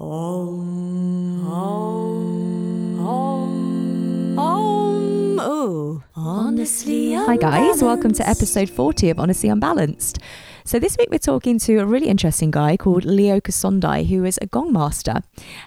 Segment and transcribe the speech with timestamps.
[0.00, 5.40] Om, om, om, om.
[5.40, 7.14] Oh, honestly.
[7.14, 7.82] Hi, guys.
[7.82, 10.20] Welcome to episode 40 of Honestly Unbalanced.
[10.68, 14.38] So, this week we're talking to a really interesting guy called Leo Cosendai, who is
[14.42, 15.22] a gong master.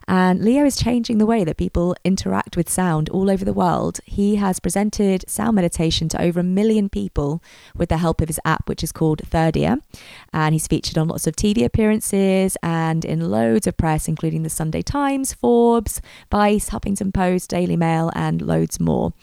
[0.08, 4.00] And Leo is changing the way that people interact with sound all over the world.
[4.06, 7.42] He has presented sound meditation to over a million people
[7.76, 9.80] with the help of his app, which is called Third Ear.
[10.34, 14.52] And he's featured on lots of TV appearances and in loads of press, including the
[14.52, 19.14] Sunday Times, Forbes, Vice, Huffington Post, Daily Mail, and loads more.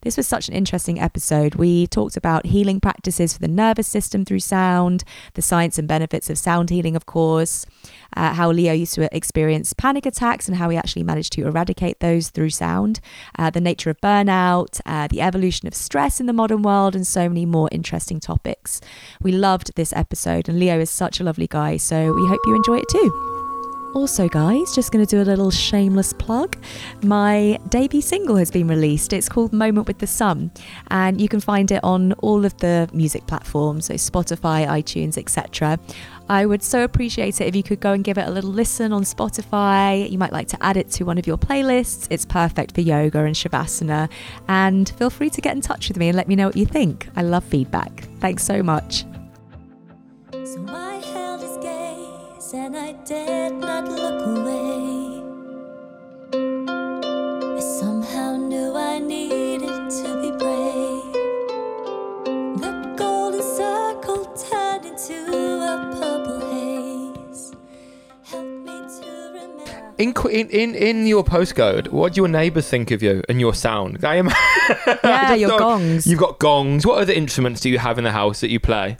[0.00, 1.56] This was such an interesting episode.
[1.56, 5.04] We talked about healing practices for the nervous system through sound,
[5.34, 7.66] the science and benefits of sound healing, of course,
[8.16, 12.00] uh, how Leo used to experience panic attacks and how he actually managed to eradicate
[12.00, 13.00] those through sound,
[13.38, 17.06] uh, the nature of burnout, uh, the evolution of stress in the modern world, and
[17.06, 18.80] so many more interesting topics.
[19.20, 22.54] We loved this episode, and Leo is such a lovely guy, so we hope you
[22.54, 23.25] enjoy it too.
[23.96, 26.54] Also, guys, just going to do a little shameless plug.
[27.02, 29.14] My debut single has been released.
[29.14, 30.50] It's called Moment with the Sun,
[30.90, 35.78] and you can find it on all of the music platforms, so Spotify, iTunes, etc.
[36.28, 38.92] I would so appreciate it if you could go and give it a little listen
[38.92, 40.10] on Spotify.
[40.10, 42.06] You might like to add it to one of your playlists.
[42.10, 44.10] It's perfect for yoga and shavasana.
[44.46, 46.66] And feel free to get in touch with me and let me know what you
[46.66, 47.08] think.
[47.16, 48.06] I love feedback.
[48.20, 49.06] Thanks so much.
[50.44, 50.60] So
[52.56, 55.22] and I did not look away.
[56.32, 61.12] I somehow knew I needed to be brave.
[62.60, 65.18] The golden circle turned into
[65.62, 67.52] a purple haze.
[68.24, 69.94] Help me to remember.
[69.98, 73.52] In, in in in your postcode, what do your neighbours think of you and your
[73.54, 74.02] sound?
[74.04, 74.30] I am.
[75.04, 76.06] Yeah, your gongs.
[76.06, 76.86] You've got gongs.
[76.86, 78.96] What other instruments do you have in the house that you play?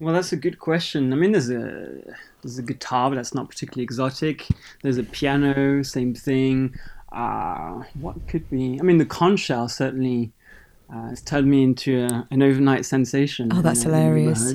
[0.00, 1.12] Well, that's a good question.
[1.12, 2.00] I mean, there's a
[2.42, 4.46] there's a guitar, but that's not particularly exotic.
[4.82, 6.74] There's a piano, same thing.
[7.12, 8.78] Uh, what could be?
[8.80, 10.32] I mean, the conch shell certainly
[10.92, 13.50] uh, has turned me into a, an overnight sensation.
[13.52, 14.54] Oh, that's in hilarious.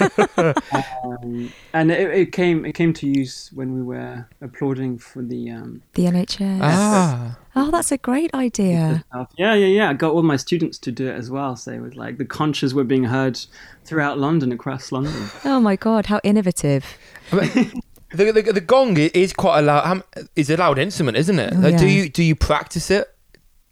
[0.00, 0.56] neighborhood.
[1.04, 5.50] um, and it, it came it came to use when we were applauding for the
[5.50, 6.60] um, The NHS.
[6.62, 9.04] Ah, Oh, that's a great idea.
[9.36, 9.90] Yeah, yeah, yeah.
[9.90, 11.56] I got all my students to do it as well.
[11.56, 13.38] So it was like the conches were being heard
[13.84, 15.28] throughout London, across London.
[15.44, 16.84] Oh my God, how innovative.
[17.30, 17.82] the,
[18.12, 20.02] the, the gong is quite a loud.
[20.36, 21.52] Is a loud instrument, isn't it?
[21.54, 23.14] Oh, Like, Do you do you practice it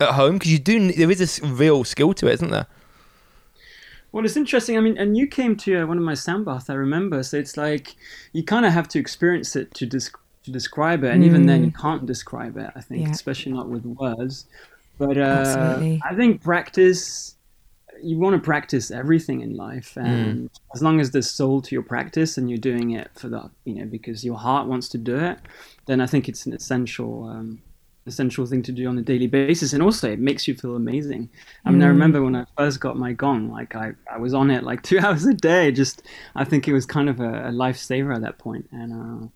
[0.00, 0.34] at home?
[0.34, 0.92] Because you do.
[0.92, 2.66] There is a real skill to it, isn't there?
[4.12, 4.76] Well, it's interesting.
[4.76, 7.22] I mean, and you came to uh, one of my sound baths, I remember.
[7.22, 7.96] So it's like
[8.32, 10.10] you kind of have to experience it to dis-
[10.48, 12.70] to describe it, and even then, you can't describe it.
[12.74, 13.06] I think, Mm.
[13.08, 13.12] Yeah.
[13.18, 14.46] especially not with words.
[14.98, 15.78] But uh,
[16.10, 17.34] I think practice.
[18.00, 21.82] You want to practice everything in life, and as long as there's soul to your
[21.82, 25.16] practice, and you're doing it for the, you know, because your heart wants to do
[25.30, 25.38] it,
[25.86, 27.12] then I think it's an essential.
[27.34, 27.62] Um,
[28.06, 31.28] essential thing to do on a daily basis and also it makes you feel amazing
[31.66, 34.50] i mean i remember when i first got my gong like i, I was on
[34.50, 36.00] it like two hours a day just
[36.34, 39.26] i think it was kind of a, a lifesaver at that point and uh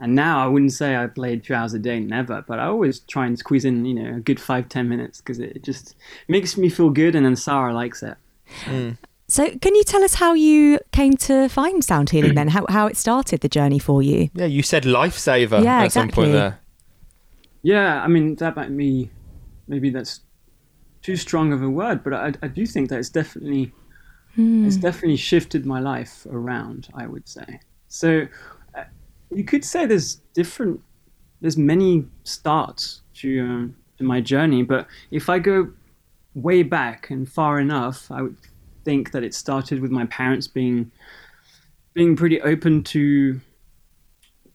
[0.00, 3.00] and now i wouldn't say i played two hours a day never but i always
[3.00, 5.94] try and squeeze in you know a good five ten minutes because it just
[6.28, 8.16] makes me feel good and then sarah likes it
[8.64, 8.90] hmm.
[9.28, 12.46] So, can you tell us how you came to find sound healing then?
[12.46, 14.30] How, how it started the journey for you?
[14.34, 16.32] Yeah, you said lifesaver Yeah, at some point exactly.
[16.32, 16.60] there.
[17.62, 19.10] Yeah, I mean that might be
[19.66, 20.20] maybe that's
[21.02, 23.72] too strong of a word, but I, I do think that it's definitely
[24.36, 24.80] it's hmm.
[24.80, 26.88] definitely shifted my life around.
[26.94, 27.58] I would say
[27.88, 28.28] so.
[29.30, 30.80] You could say there's different,
[31.40, 35.70] there's many starts to um, to my journey, but if I go
[36.34, 38.36] way back and far enough, I would
[38.84, 40.90] think that it started with my parents being
[41.94, 43.40] being pretty open to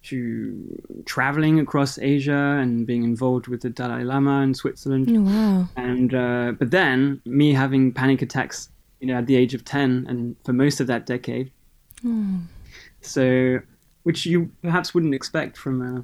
[0.04, 5.08] to traveling across Asia and being involved with the Dalai Lama in Switzerland.
[5.10, 5.70] Oh, wow.
[5.76, 10.06] And uh, but then me having panic attacks, you know, at the age of ten,
[10.10, 11.52] and for most of that decade.
[13.02, 13.60] So,
[14.04, 16.04] which you perhaps wouldn't expect from a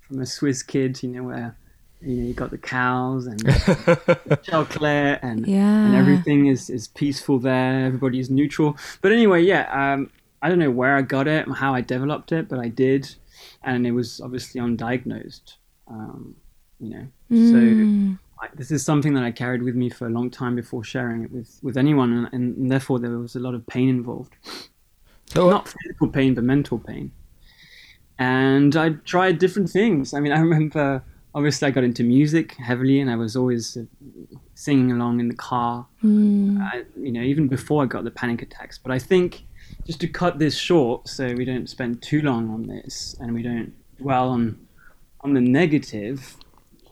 [0.00, 1.56] from a Swiss kid, you know, where
[2.00, 3.40] you know you got the cows and
[4.42, 5.86] chocolate and Yeah.
[5.86, 7.84] and everything is is peaceful there.
[7.86, 8.76] Everybody is neutral.
[9.00, 9.64] But anyway, yeah.
[9.72, 10.10] Um,
[10.42, 13.14] I don't know where I got it, how I developed it, but I did,
[13.62, 15.54] and it was obviously undiagnosed.
[15.88, 16.34] Um,
[16.80, 17.50] you know, Mm.
[17.52, 20.82] so I, this is something that I carried with me for a long time before
[20.82, 22.28] sharing it with with anyone, and,
[22.58, 24.34] and therefore there was a lot of pain involved.
[25.32, 27.10] So, Not physical pain, but mental pain.
[28.18, 30.12] And I tried different things.
[30.12, 31.02] I mean, I remember
[31.34, 33.84] obviously I got into music heavily, and I was always uh,
[34.54, 35.86] singing along in the car.
[36.60, 38.76] I, you know, even before I got the panic attacks.
[38.76, 39.44] But I think
[39.86, 43.42] just to cut this short, so we don't spend too long on this, and we
[43.42, 44.66] don't dwell on
[45.22, 46.36] on the negative,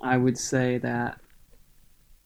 [0.01, 1.21] I would say that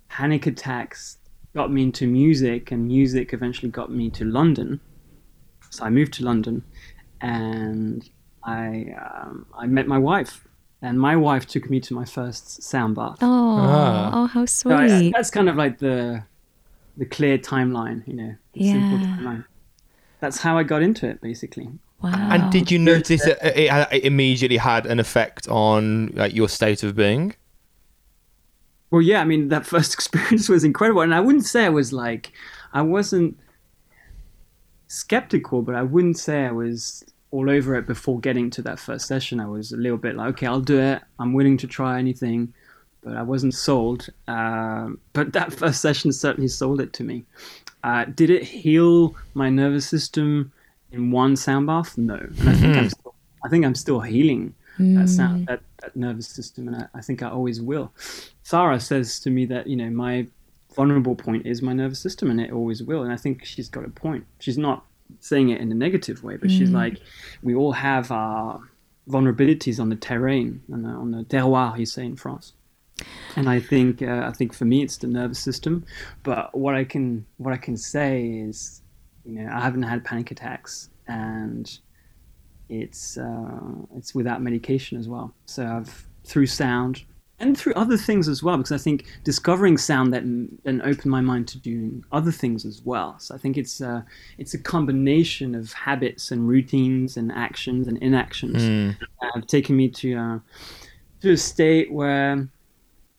[0.08, 1.16] panic attacks
[1.54, 4.80] got me into music, and music eventually got me to London.
[5.74, 6.62] So I moved to London,
[7.20, 8.08] and
[8.42, 10.46] I um, I met my wife,
[10.82, 13.18] and my wife took me to my first sound bath.
[13.20, 14.10] Oh, Ah.
[14.14, 15.12] oh, how So I- sweet.
[15.14, 16.22] that's kind of like the
[16.96, 19.06] the clear timeline, you know, the simple Yeah.
[19.16, 19.44] timeline.
[20.20, 21.68] That's how I got into it, basically.
[22.00, 22.12] Wow.
[22.30, 26.82] And did you notice it, it, it immediately had an effect on like, your state
[26.84, 27.34] of being?
[28.90, 31.00] Well, yeah, I mean, that first experience was incredible.
[31.02, 32.32] And I wouldn't say I was like,
[32.72, 33.36] I wasn't
[34.94, 39.06] skeptical, but I wouldn't say I was all over it before getting to that first
[39.06, 39.40] session.
[39.40, 41.02] I was a little bit like, okay, I'll do it.
[41.18, 42.52] I'm willing to try anything.
[43.02, 44.08] But I wasn't sold.
[44.28, 47.24] Um, but that first session certainly sold it to me.
[47.82, 50.52] Uh, did it heal my nervous system
[50.92, 51.98] in one sound bath?
[51.98, 52.14] No.
[52.14, 53.14] And I think I'm still,
[53.44, 57.22] I think I'm still healing that sound, that, that nervous system, and I, I think
[57.22, 57.92] I always will.
[58.42, 60.26] Sarah says to me that you know my
[60.74, 63.02] vulnerable point is my nervous system, and it always will.
[63.02, 64.26] And I think she's got a point.
[64.38, 64.84] She's not
[65.20, 66.98] saying it in a negative way, but she's like,
[67.42, 68.60] we all have our
[69.08, 72.54] vulnerabilities on the terrain, on the, on the terroir, you say in France.
[73.36, 75.84] And I think uh, I think for me it's the nervous system,
[76.22, 78.82] but what I can what I can say is,
[79.24, 81.76] you know, I haven't had panic attacks, and
[82.68, 83.60] it's uh,
[83.96, 85.34] it's without medication as well.
[85.46, 87.02] So I've through sound
[87.40, 91.20] and through other things as well, because I think discovering sound then then opened my
[91.20, 93.18] mind to doing other things as well.
[93.18, 94.02] So I think it's uh,
[94.38, 98.62] it's a combination of habits and routines and actions and inactions
[99.00, 100.38] that have taken me to uh,
[101.22, 102.48] to a state where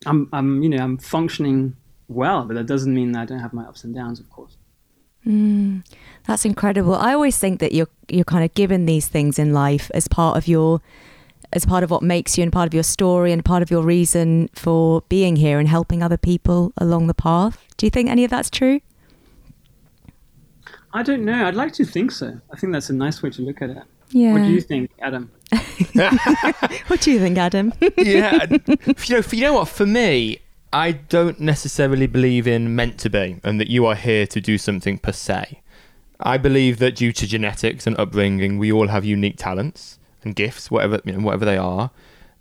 [0.05, 1.75] I'm I'm you know I'm functioning
[2.07, 4.57] well, but that doesn't mean that I don't have my ups and downs, of course.
[6.27, 6.95] That's incredible.
[6.95, 10.37] I always think that you're you're kind of given these things in life as part
[10.37, 10.81] of your
[11.53, 13.83] as part of what makes you and part of your story and part of your
[13.83, 17.63] reason for being here and helping other people along the path.
[17.77, 18.81] Do you think any of that's true?
[20.93, 21.45] I don't know.
[21.45, 22.39] I'd like to think so.
[22.51, 23.83] I think that's a nice way to look at it.
[24.11, 24.31] Yeah.
[24.31, 25.31] What do you think, Adam?
[26.87, 27.73] What do you think, Adam?
[27.97, 28.77] yeah, you
[29.09, 29.67] know, you know what?
[29.67, 30.39] For me,
[30.71, 34.57] I don't necessarily believe in meant to be, and that you are here to do
[34.57, 35.61] something per se.
[36.19, 40.69] I believe that due to genetics and upbringing, we all have unique talents and gifts,
[40.69, 41.91] whatever you know, whatever they are,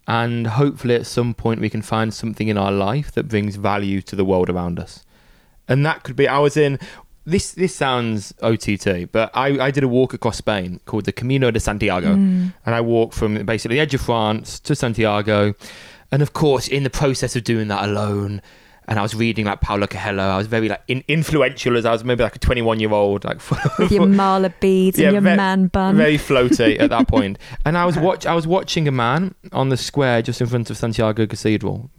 [0.06, 4.02] and hopefully at some point we can find something in our life that brings value
[4.02, 5.04] to the world around us.
[5.68, 6.28] And that could be.
[6.28, 6.78] I was in.
[7.26, 11.50] This this sounds OTT, but I, I did a walk across Spain called the Camino
[11.50, 12.52] de Santiago, mm.
[12.66, 15.54] and I walked from basically the edge of France to Santiago,
[16.12, 18.42] and of course in the process of doing that alone,
[18.86, 20.22] and I was reading like Paulo Coelho.
[20.22, 23.24] I was very like in, influential as I was maybe like a 21 year old,
[23.24, 23.40] like
[23.78, 25.96] With your mala beads and your man bun.
[25.96, 27.38] Very floaty at that point.
[27.64, 30.70] And I was watch I was watching a man on the square just in front
[30.70, 31.90] of Santiago Cathedral,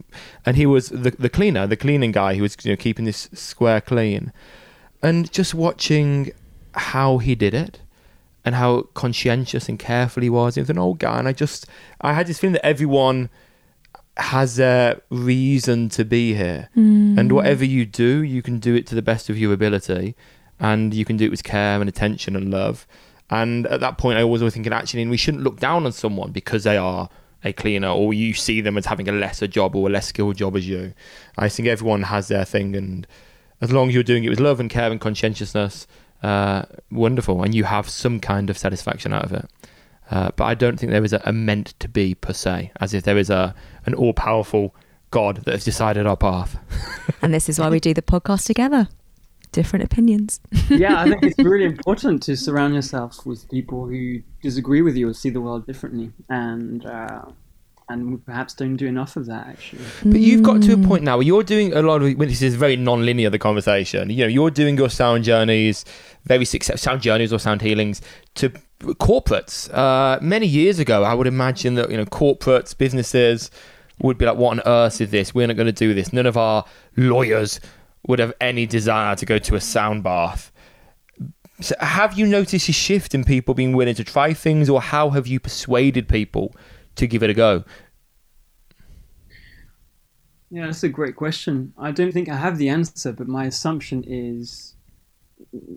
[0.44, 3.28] and he was the the cleaner, the cleaning guy who was you know keeping this
[3.32, 4.32] square clean,
[5.02, 6.30] and just watching
[6.72, 7.80] how he did it.
[8.44, 10.54] And how conscientious and careful he was.
[10.54, 11.66] He was an old guy, and I just,
[12.00, 13.28] I had this feeling that everyone
[14.16, 16.68] has a reason to be here.
[17.18, 20.16] And whatever you do, you can do it to the best of your ability.
[20.58, 22.86] And you can do it with care and attention and love.
[23.28, 26.32] And at that point, I was always thinking, actually, we shouldn't look down on someone
[26.32, 27.08] because they are
[27.44, 30.36] a cleaner or you see them as having a lesser job or a less skilled
[30.36, 30.94] job as you.
[31.36, 32.74] I think everyone has their thing.
[32.74, 33.06] And
[33.60, 35.86] as long as you're doing it with love and care and conscientiousness,
[36.22, 37.42] uh, wonderful.
[37.42, 39.50] And you have some kind of satisfaction out of it.
[40.10, 42.94] Uh, but I don't think there is a, a meant to be per se, as
[42.94, 43.54] if there is a
[43.86, 44.74] an all powerful
[45.10, 46.58] God that has decided our path.
[47.22, 48.88] And this is why we do the podcast together.
[49.52, 50.38] Different opinions.
[50.68, 55.08] yeah, I think it's really important to surround yourself with people who disagree with you
[55.08, 57.24] or see the world differently, and uh,
[57.88, 59.84] and we perhaps don't do enough of that actually.
[60.04, 62.18] But you've got to a point now where you're doing a lot of.
[62.18, 64.10] Well, this is very non-linear the conversation.
[64.10, 65.84] You know, you're doing your sound journeys,
[66.24, 68.02] very successful sound journeys or sound healings
[68.34, 68.50] to
[68.80, 69.72] corporates.
[69.72, 73.50] Uh, many years ago, I would imagine that you know corporates, businesses
[74.00, 75.34] would be like, "What on earth is this?
[75.34, 76.64] We're not going to do this." None of our
[76.96, 77.60] lawyers
[78.06, 80.52] would have any desire to go to a sound bath.
[81.60, 85.10] So have you noticed a shift in people being willing to try things, or how
[85.10, 86.54] have you persuaded people
[86.96, 87.64] to give it a go?
[90.50, 91.72] Yeah, that's a great question.
[91.76, 94.76] I don't think I have the answer, but my assumption is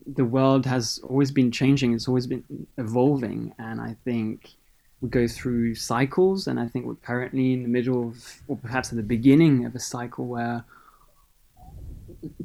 [0.06, 1.94] the world has always been changing.
[1.94, 2.44] It's always been
[2.78, 4.52] evolving, and I think
[5.02, 6.48] we go through cycles.
[6.48, 9.76] And I think we're currently in the middle of, or perhaps at the beginning of
[9.76, 10.64] a cycle where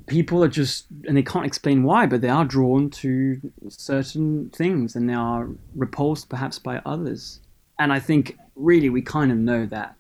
[0.07, 4.95] people are just, and they can't explain why, but they are drawn to certain things,
[4.95, 7.41] and they are repulsed perhaps by others.
[7.79, 9.97] And I think really we kind of know that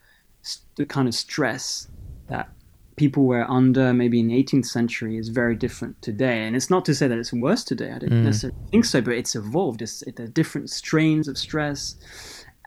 [0.77, 1.89] the kind of stress
[2.29, 2.49] that
[2.97, 6.47] people were under maybe in the 18th century is very different today.
[6.47, 7.91] And it's not to say that it's worse today.
[7.91, 8.23] I don't mm.
[8.23, 9.83] necessarily think so, but it's evolved.
[9.83, 11.97] It's, it, there are different strains of stress.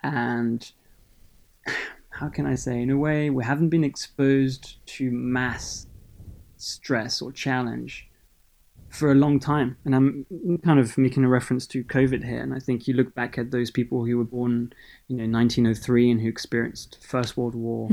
[0.03, 0.69] And
[2.09, 5.87] how can I say, in a way, we haven't been exposed to mass
[6.57, 8.07] stress or challenge
[8.89, 9.77] for a long time.
[9.85, 10.25] And I'm
[10.63, 12.41] kind of making a reference to COVID here.
[12.41, 14.73] And I think you look back at those people who were born,
[15.07, 17.89] you know, 1903 and who experienced First World War,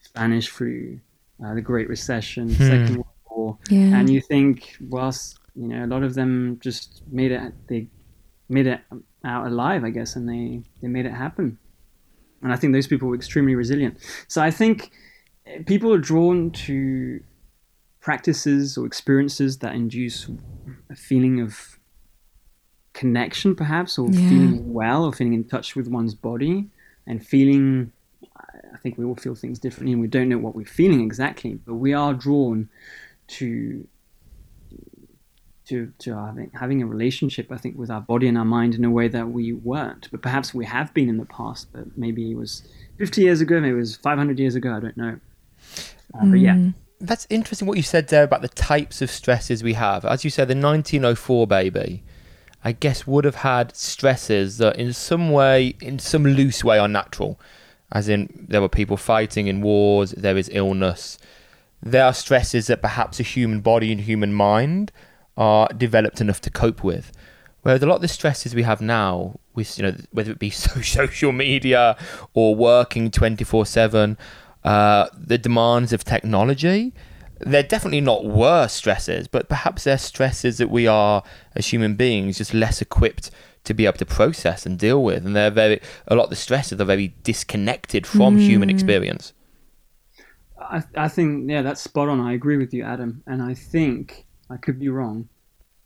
[0.00, 0.98] Spanish flu,
[1.44, 3.98] uh, the Great Recession, Second World War, Yeah.
[3.98, 7.86] and you think, whilst you know, a lot of them just made it, they
[8.48, 8.80] made it
[9.24, 11.58] out alive, I guess, and they they made it happen.
[12.42, 13.98] And I think those people were extremely resilient.
[14.28, 14.90] So I think
[15.66, 17.20] people are drawn to
[18.00, 20.28] practices or experiences that induce
[20.90, 21.78] a feeling of
[22.94, 24.28] connection, perhaps, or Yeah.
[24.28, 26.68] feeling well, or feeling in touch with one's body,
[27.06, 27.92] and feeling.
[28.74, 31.54] I think we all feel things differently, and we don't know what we're feeling exactly,
[31.54, 32.68] but we are drawn
[33.28, 33.86] to
[35.68, 37.50] to to having having a relationship.
[37.50, 40.22] I think with our body and our mind in a way that we weren't, but
[40.22, 41.68] perhaps we have been in the past.
[41.72, 42.62] But maybe it was
[42.98, 44.74] 50 years ago, maybe it was 500 years ago.
[44.74, 45.18] I don't know.
[46.14, 49.74] Uh, But yeah, That's interesting what you said there about the types of stresses we
[49.74, 50.04] have.
[50.04, 52.02] As you said, the 1904 baby,
[52.64, 56.88] I guess, would have had stresses that in some way, in some loose way, are
[56.88, 57.40] natural.
[57.90, 61.18] As in, there were people fighting in wars, there is illness.
[61.82, 64.92] There are stresses that perhaps a human body and human mind
[65.36, 67.12] are developed enough to cope with.
[67.62, 70.50] Whereas a lot of the stresses we have now, with you know, whether it be
[70.82, 71.96] social media
[72.34, 74.18] or working twenty four seven,
[74.64, 76.92] uh, the demands of technology,
[77.38, 81.22] they're definitely not worse stresses, but perhaps they're stresses that we are
[81.54, 83.30] as human beings just less equipped
[83.64, 86.36] to be able to process and deal with, and they're very a lot of the
[86.36, 89.32] stresses are very disconnected from human experience.
[90.58, 92.20] I, I think yeah, that's spot on.
[92.20, 93.22] I agree with you, Adam.
[93.26, 95.28] And I think I could be wrong,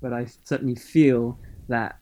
[0.00, 1.98] but I certainly feel that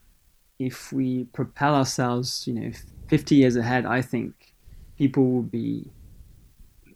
[0.59, 2.73] if we propel ourselves, you know,
[3.09, 4.55] 50 years ahead, I think
[4.97, 5.91] people will be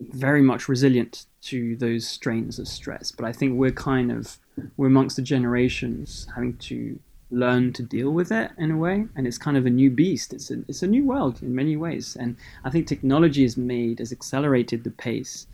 [0.00, 3.10] very much resilient to those strains of stress.
[3.12, 4.38] But I think we're kind of
[4.76, 6.98] we're amongst the generations having to
[7.30, 10.32] learn to deal with it in a way, and it's kind of a new beast.
[10.32, 13.98] It's a it's a new world in many ways, and I think technology has made
[13.98, 15.46] has accelerated the pace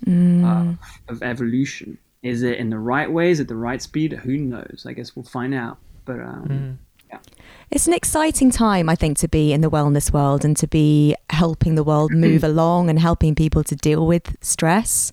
[0.44, 0.74] uh,
[1.08, 1.98] of evolution.
[2.24, 3.30] Is it in the right way?
[3.30, 4.14] Is it the right speed?
[4.14, 4.86] Who knows?
[4.88, 5.76] I guess we'll find out.
[6.06, 6.78] But um,
[7.70, 11.14] It's an exciting time, I think, to be in the wellness world and to be
[11.28, 15.12] helping the world move along and helping people to deal with stress.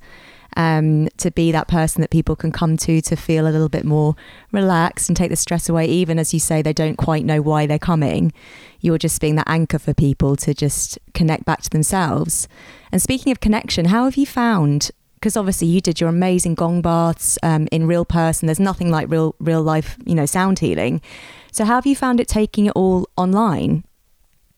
[0.57, 3.85] Um, to be that person that people can come to to feel a little bit
[3.85, 4.17] more
[4.51, 7.65] relaxed and take the stress away, even as you say they don't quite know why
[7.65, 8.33] they're coming.
[8.81, 12.49] You're just being that anchor for people to just connect back to themselves.
[12.91, 14.91] And speaking of connection, how have you found?
[15.21, 18.47] Because obviously you did your amazing gong baths um, in real person.
[18.47, 20.99] There's nothing like real real life, you know, sound healing.
[21.51, 23.83] So how have you found it taking it all online?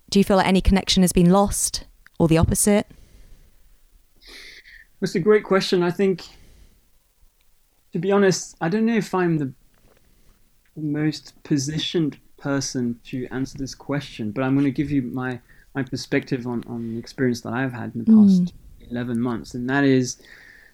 [0.09, 1.83] Do you feel like any connection has been lost
[2.17, 2.87] or the opposite?
[5.01, 5.83] That's a great question.
[5.83, 6.23] I think,
[7.91, 9.51] to be honest, I don't know if I'm the
[10.77, 15.41] most positioned person to answer this question, but I'm going to give you my,
[15.75, 18.53] my perspective on, on the experience that I've had in the past
[18.89, 19.55] 11 months.
[19.55, 20.21] And that is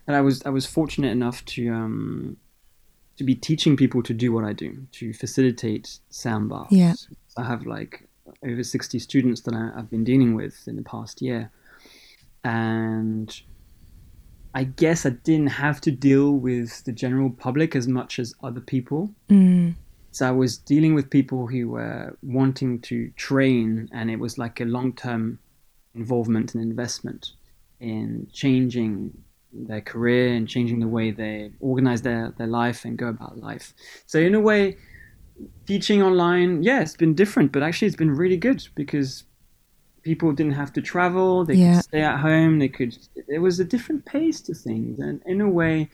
[0.10, 2.38] that I was, I was fortunate enough to, um,
[3.18, 6.72] to be teaching people to do what I do, to facilitate sound baths.
[6.72, 6.96] Yeah.
[7.38, 8.08] I have like
[8.44, 11.52] over 60 students that I, I've been dealing with in the past year.
[12.44, 13.40] And
[14.56, 18.62] I guess I didn't have to deal with the general public as much as other
[18.62, 19.12] people.
[19.30, 19.76] Mm.
[20.10, 24.60] So I was dealing with people who were wanting to train, and it was like
[24.60, 25.38] a long term
[25.94, 27.34] involvement and investment
[27.80, 29.14] in changing
[29.52, 33.74] their career and changing the way they organize their, their life and go about life.
[34.06, 34.78] So, in a way,
[35.68, 39.24] teaching online, yeah, it's been different, but actually, it's been really good because
[40.04, 41.74] people didn't have to travel, they Yeah.
[41.76, 45.00] could stay at home, they could, there was a different pace to things.
[45.00, 45.90] And in a way,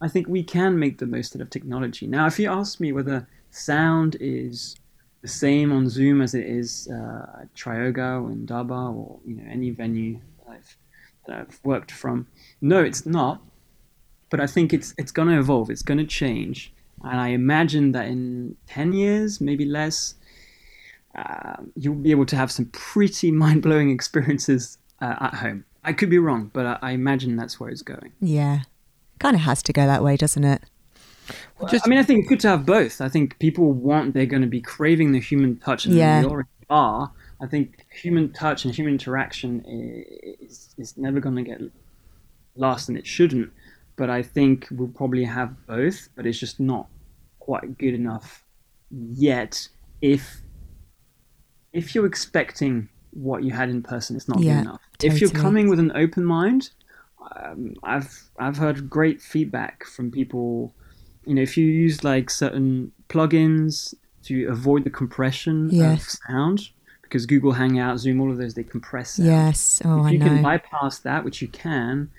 [0.00, 2.06] I think we can make the most out of technology.
[2.06, 4.76] Now, if you ask me whether sound is
[5.22, 9.34] the same on Zoom as it is uh, at Triyoga or in Daba or you
[9.34, 10.76] know any venue I've,
[11.28, 12.26] that I've worked from,
[12.60, 13.40] no, it's not.
[14.30, 15.70] But I think it's it's going to evolve.
[15.70, 20.16] It's going to change, and I imagine that in ten years, maybe less,
[21.14, 25.64] uh, you'll be able to have some pretty mind blowing experiences uh, at home.
[25.84, 28.12] I could be wrong, but I, I imagine that's where it's going.
[28.20, 28.60] Yeah.
[29.18, 30.62] Kind of has to go that way, doesn't it?
[31.70, 33.00] Just- I mean, I think it's good to have both.
[33.00, 36.20] I think people want, they're going to be craving the human touch, and Yeah.
[36.20, 37.12] we already are.
[37.40, 39.64] I think human touch and human interaction
[40.40, 41.60] is, is never going to get
[42.56, 43.50] lost, and it shouldn't.
[43.96, 46.88] But I think we'll probably have both, but it's just not
[47.38, 48.44] quite good enough
[48.90, 49.68] yet.
[50.00, 50.42] If
[51.72, 54.80] if you're expecting what you had in person, it's not Yeah, good enough.
[55.02, 56.70] If you're coming with an open mind,
[57.36, 60.74] um, I've I've heard great feedback from people.
[61.24, 66.02] You know, if you use like certain plugins to avoid the compression Yes.
[66.02, 66.68] of sound,
[67.08, 69.18] because Google Hangout, Zoom, all of those they compress.
[69.18, 69.80] Yes.
[69.84, 72.10] Oh, if you can bypass that, which you can,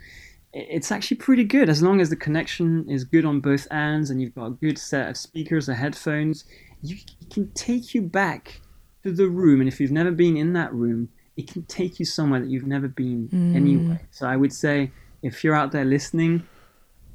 [0.54, 4.20] it's actually pretty good as long as the connection is good on both ends and
[4.22, 6.44] you've got a good set of speakers or headphones.
[6.82, 8.62] You it can take you back
[9.04, 12.06] to the room, and if you've never been in that room, it can take you
[12.06, 13.56] somewhere that you've never been Mm.
[13.56, 14.00] anyway.
[14.12, 14.92] So I would say
[15.22, 16.44] if you're out there listening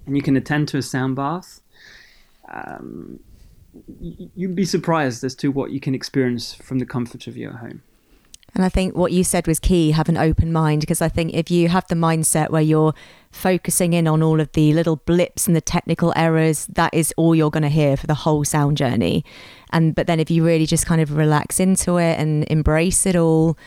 [0.07, 1.61] and you can attend to a sound bath,
[2.49, 3.19] um,
[4.01, 7.83] you'd be surprised as to what you can experience from the comfort of your home.
[8.55, 11.35] And I think what you said was key have an open mind because I think
[11.35, 12.95] if you have the mindset where you're
[13.33, 17.35] focusing in on all of the little blips and the technical errors, that is all
[17.35, 19.25] you're going to hear for the whole sound journey.
[19.71, 23.17] And but then if you really just kind of relax into it and embrace it
[23.17, 23.59] all,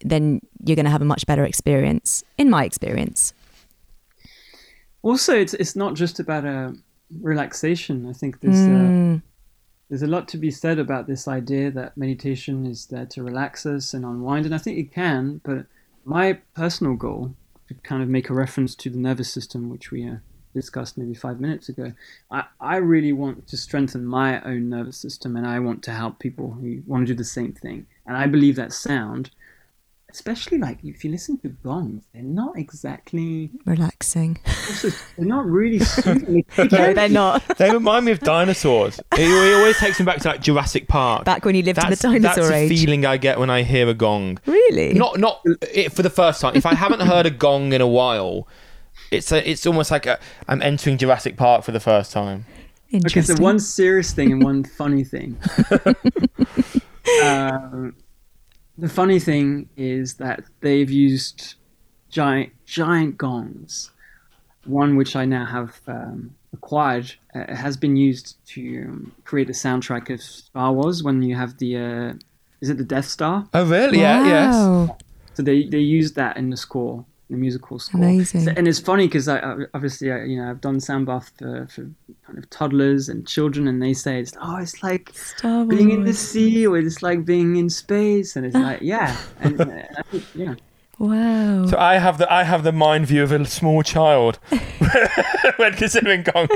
[0.00, 3.32] then you're going to have a much better experience, in my experience.
[5.02, 6.72] also it's it's not just about a
[7.20, 9.22] relaxation i think there's uh, Mm,
[9.92, 13.66] there's a lot to be said about this idea that meditation is there to relax
[13.66, 15.66] us and unwind and i think it can but
[16.06, 17.34] my personal goal
[17.68, 20.14] to kind of make a reference to the nervous system which we uh,
[20.54, 21.92] discussed maybe five minutes ago
[22.30, 26.18] I, I really want to strengthen my own nervous system and i want to help
[26.18, 27.86] people who want to do the same thing.
[28.06, 29.30] And i believe that sound
[30.12, 34.38] especially like if you listen to gongs they're not exactly relaxing.
[34.46, 36.44] also, they're not really soothing.
[36.58, 37.42] no, they're not.
[37.56, 38.98] They remind me of dinosaurs.
[39.12, 41.24] It, it always takes me back to like Jurassic Park.
[41.24, 42.68] Back when you lived that's, in the dinosaur that's age.
[42.70, 44.38] the feeling I get when I hear a gong.
[44.46, 44.94] Really?
[44.94, 45.42] Not not
[45.72, 46.56] it, for the first time.
[46.56, 48.48] If I haven't heard a gong in a while,
[49.10, 52.46] it's a, it's almost like a, I'm entering Jurassic Park for the first time.
[52.88, 53.36] Okay, Interesting.
[53.36, 55.38] so one serious thing and one funny thing.
[57.22, 57.94] um,
[58.82, 61.54] the funny thing is that they've used
[62.10, 63.92] giant giant gongs.
[64.64, 69.52] One which I now have um, acquired uh, has been used to um, create the
[69.52, 71.04] soundtrack of Star Wars.
[71.04, 72.12] When you have the uh,
[72.60, 73.46] is it the Death Star?
[73.54, 74.00] Oh really?
[74.00, 74.26] Yeah.
[74.26, 74.90] Yes.
[75.34, 78.00] So they they used that in the score, the musical score.
[78.00, 78.42] Amazing.
[78.42, 81.32] So- and it's funny because I, I obviously I, you know I've done sound bath
[81.38, 81.90] for, for
[82.26, 86.04] kind of toddlers and children, and they say it's oh it's like Star being in
[86.04, 89.82] the sea or it's like being in space, and it's like yeah, and, uh,
[90.34, 90.54] yeah.
[90.98, 91.66] Wow.
[91.66, 94.38] So I have the I have the mind view of a small child
[95.56, 96.46] when considering gong.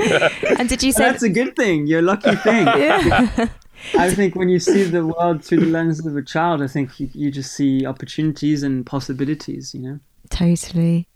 [0.57, 1.87] and did you say That's a good thing.
[1.87, 2.65] You're a lucky thing.
[2.85, 3.49] yeah.
[3.97, 6.99] I think when you see the world through the lens of a child, I think
[6.99, 9.73] you, you just see opportunities and possibilities.
[9.73, 9.99] You know.
[10.29, 11.07] Totally.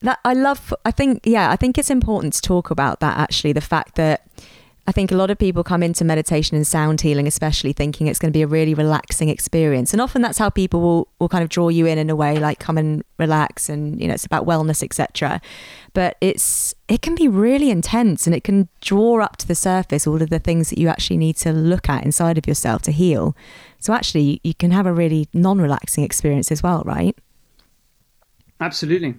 [0.00, 3.52] That I love I think yeah, I think it's important to talk about that actually
[3.52, 4.26] the fact that
[4.88, 8.18] I think a lot of people come into meditation and sound healing especially thinking it's
[8.18, 9.92] going to be a really relaxing experience.
[9.92, 12.38] And often that's how people will, will kind of draw you in in a way
[12.38, 15.42] like come and relax and you know it's about wellness etc
[15.92, 20.06] but it's it can be really intense and it can draw up to the surface
[20.06, 22.92] all of the things that you actually need to look at inside of yourself to
[22.92, 23.36] heal.
[23.80, 27.14] So actually you can have a really non-relaxing experience as well right
[28.60, 29.14] Absolutely.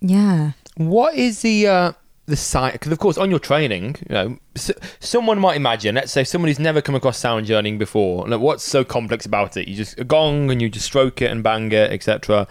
[0.00, 1.92] yeah What is the uh,
[2.26, 2.72] the site?
[2.72, 5.94] Because of course, on your training, you know, s- someone might imagine.
[5.94, 8.26] Let's say someone who's never come across sound journeying before.
[8.26, 9.68] Like, what's so complex about it?
[9.68, 12.46] You just a gong and you just stroke it and bang it, etc.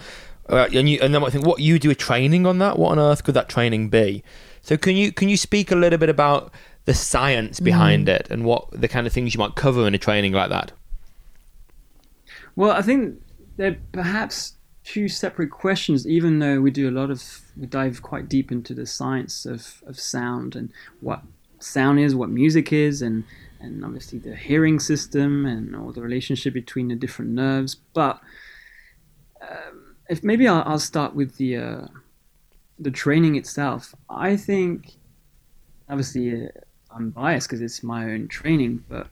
[0.49, 2.77] Uh, and you and then I think, what you do a training on that?
[2.77, 4.23] What on earth could that training be?
[4.61, 6.51] So can you can you speak a little bit about
[6.85, 9.97] the science behind it and what the kind of things you might cover in a
[9.97, 10.71] training like that?
[12.55, 13.21] Well, I think
[13.57, 18.27] they're perhaps two separate questions, even though we do a lot of, we dive quite
[18.27, 21.21] deep into the science of, of sound and what
[21.59, 23.23] sound is, what music is, and,
[23.59, 27.75] and obviously the hearing system and all the relationship between the different nerves.
[27.93, 28.19] But
[29.41, 31.87] um, if maybe I'll, I'll start with the, uh,
[32.77, 33.95] the training itself.
[34.09, 34.93] I think,
[35.89, 36.49] obviously, uh,
[36.91, 39.07] I'm biased because it's my own training, but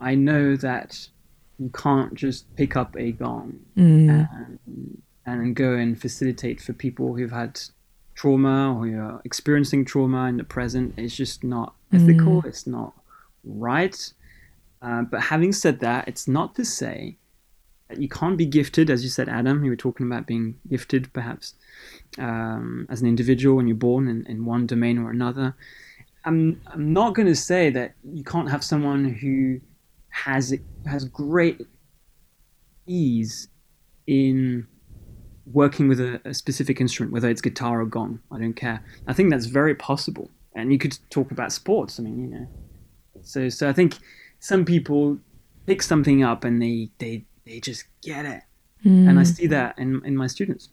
[0.00, 1.08] I know that
[1.58, 4.28] you can't just pick up a gong Mm.
[4.36, 7.60] and, and go and facilitate for people who've had
[8.14, 10.94] trauma or who are experiencing trauma in the present.
[10.96, 12.42] It's just not ethical.
[12.44, 12.94] It's not
[13.44, 14.12] right.
[14.82, 17.16] Uh, but having said that, it's not to say
[17.88, 19.64] that you can't be gifted, as you said, Adam.
[19.64, 21.54] You were talking about being gifted, perhaps,
[22.18, 25.54] um, as an individual when you're born in, in one domain or another.
[26.24, 29.60] I'm, I'm not going to say that you can't have someone who
[30.10, 30.54] has
[30.88, 31.60] has great
[32.86, 33.48] ease
[34.06, 34.66] in
[35.52, 38.20] working with a, a specific instrument, whether it's guitar or gong.
[38.30, 38.84] I don't care.
[39.06, 40.30] I think that's very possible.
[40.54, 41.98] And you could talk about sports.
[41.98, 42.48] I mean, you know.
[43.22, 43.96] So, so I think
[44.40, 45.18] some people
[45.66, 48.42] pick something up and they they they just get it,
[49.08, 50.70] and I see that in in my students.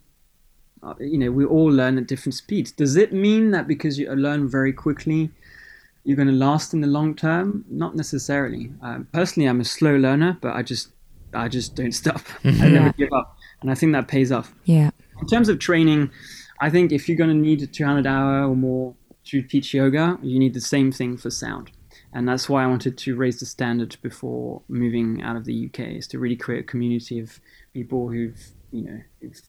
[0.84, 2.72] Uh, you know, we all learn at different speeds.
[2.72, 5.32] Does it mean that because you learn very quickly,
[6.06, 7.66] you're going to last in the long term?
[7.70, 8.72] Not necessarily.
[8.82, 10.90] Um, personally, I'm a slow learner, but I just
[11.34, 12.22] I just don't stop.
[12.46, 14.54] I never give up, and I think that pays off.
[14.64, 14.92] Yeah.
[15.20, 16.12] In terms of training,
[16.62, 20.18] I think if you're going to need a 200 hour or more to teach yoga,
[20.22, 21.72] you need the same thing for sound.
[22.14, 25.80] And that's why I wanted to raise the standard before moving out of the UK,
[25.98, 27.40] is to really create a community of
[27.74, 28.40] people who've,
[28.72, 29.42] you know, who've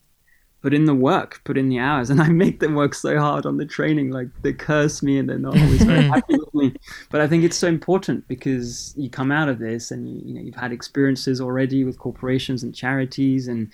[0.66, 3.46] put in the work, put in the hours, and I make them work so hard
[3.46, 4.10] on the training.
[4.10, 6.12] Like they curse me and they're not always very hmm.
[6.12, 6.74] happy with me.
[7.08, 10.34] But I think it's so important because you come out of this and you, you
[10.34, 13.70] know you've had experiences already with corporations and charities, and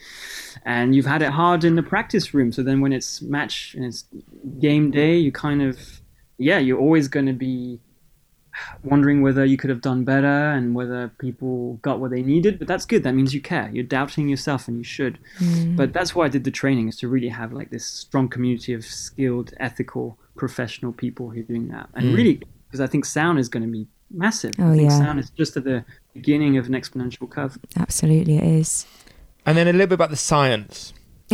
[0.67, 2.53] and you've had it hard in the practice room.
[2.53, 4.05] So then when it's match and it's
[4.59, 6.03] game day, you kind of
[6.37, 7.81] yeah, you're always going to be
[8.83, 12.69] wondering whether you could have done better and whether people got what they needed but
[12.69, 13.03] that's good.
[13.03, 13.71] That means you care.
[13.73, 15.19] You're doubting yourself and you should.
[15.39, 15.77] Mm.
[15.77, 18.73] But that's why i did the training is to really have like this strong community
[18.73, 21.89] of skilled ethical professional people who are doing that.
[21.95, 22.17] And mm.
[22.17, 24.53] really because i think sound is going to be massive.
[24.59, 24.99] Oh, i think yeah.
[24.99, 25.85] sound is just at the
[26.15, 27.59] beginning of an exponential curve.
[27.77, 28.87] Absolutely, it is.
[29.45, 30.93] And then a little bit about the science.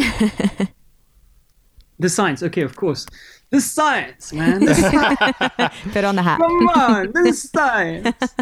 [1.99, 2.43] the science.
[2.43, 3.07] Okay of course
[3.51, 5.75] the science man the science.
[5.93, 6.39] Put on the hat.
[6.41, 8.17] Come on, this is science.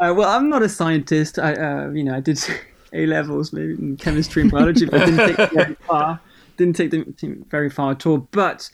[0.00, 1.38] Uh, well, I'm not a scientist.
[1.38, 2.42] I, uh, you know, I did
[2.92, 6.20] A levels maybe in chemistry and biology, but didn't take them very far.
[6.56, 8.18] Didn't take them very far at all.
[8.18, 8.68] But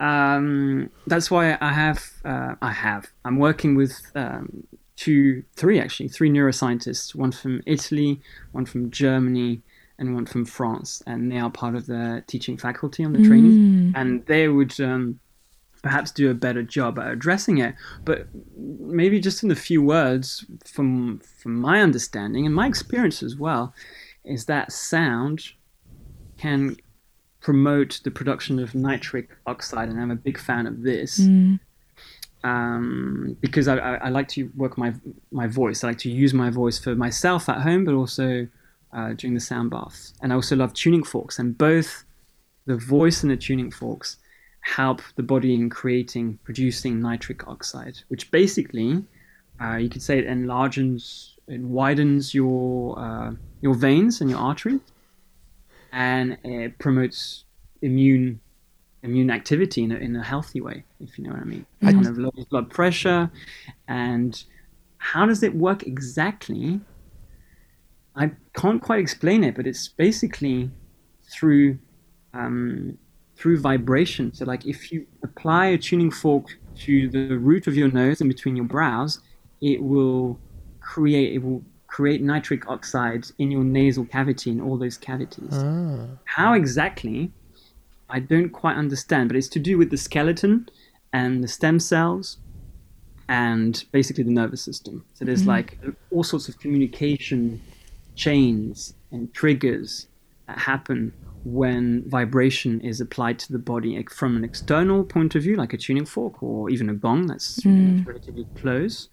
[0.00, 3.06] um, that's why I have, uh, I have.
[3.24, 4.66] I'm working with um,
[4.96, 7.14] two, three actually, three neuroscientists.
[7.14, 8.20] One from Italy,
[8.52, 9.62] one from Germany,
[10.00, 13.92] and one from France, and they are part of the teaching faculty on the training,
[13.94, 14.80] and they would.
[14.80, 15.20] Um,
[15.82, 17.74] perhaps do a better job at addressing it.
[18.04, 23.36] But maybe just in a few words, from from my understanding and my experience as
[23.36, 23.72] well,
[24.24, 25.52] is that sound
[26.36, 26.76] can
[27.40, 31.18] promote the production of nitric oxide, and I'm a big fan of this.
[32.42, 34.94] Um, because I, I, I like to work my
[35.30, 35.82] my voice.
[35.84, 38.48] I like to use my voice for myself at home, but also
[38.92, 40.14] uh, during the sound baths.
[40.22, 42.04] And I also love tuning forks, and both
[42.66, 44.18] the voice and the tuning forks
[44.62, 49.02] help the body in creating, producing nitric oxide, which basically,
[49.60, 54.80] uh, you could say it enlarges, it widens your uh, your veins and your arteries,
[55.92, 57.44] and it promotes
[57.82, 58.40] immune
[59.02, 61.64] immune activity in a, in a healthy way, if you know what I mean.
[61.80, 63.30] It kind of lowers blood pressure,
[63.88, 64.42] and
[64.98, 66.80] how does it work exactly?
[68.20, 70.70] I can't quite explain it, but it's basically
[71.32, 71.78] through
[72.34, 72.98] um,
[73.34, 74.34] through vibration.
[74.34, 78.28] So, like if you apply a tuning fork to the root of your nose and
[78.28, 79.20] between your brows,
[79.62, 80.38] it will
[80.80, 85.52] create it will create nitric oxide in your nasal cavity in all those cavities.
[86.24, 87.32] How exactly?
[88.10, 90.68] I don't quite understand, but it's to do with the skeleton
[91.12, 92.36] and the stem cells
[93.28, 95.06] and basically the nervous system.
[95.14, 95.78] So there's like
[96.10, 97.62] all sorts of communication
[98.20, 100.06] chains and triggers
[100.46, 101.12] that happen
[101.44, 105.78] when vibration is applied to the body from an external point of view, like a
[105.78, 107.96] tuning fork or even a gong that's hmm.
[107.96, 109.08] know, relatively close,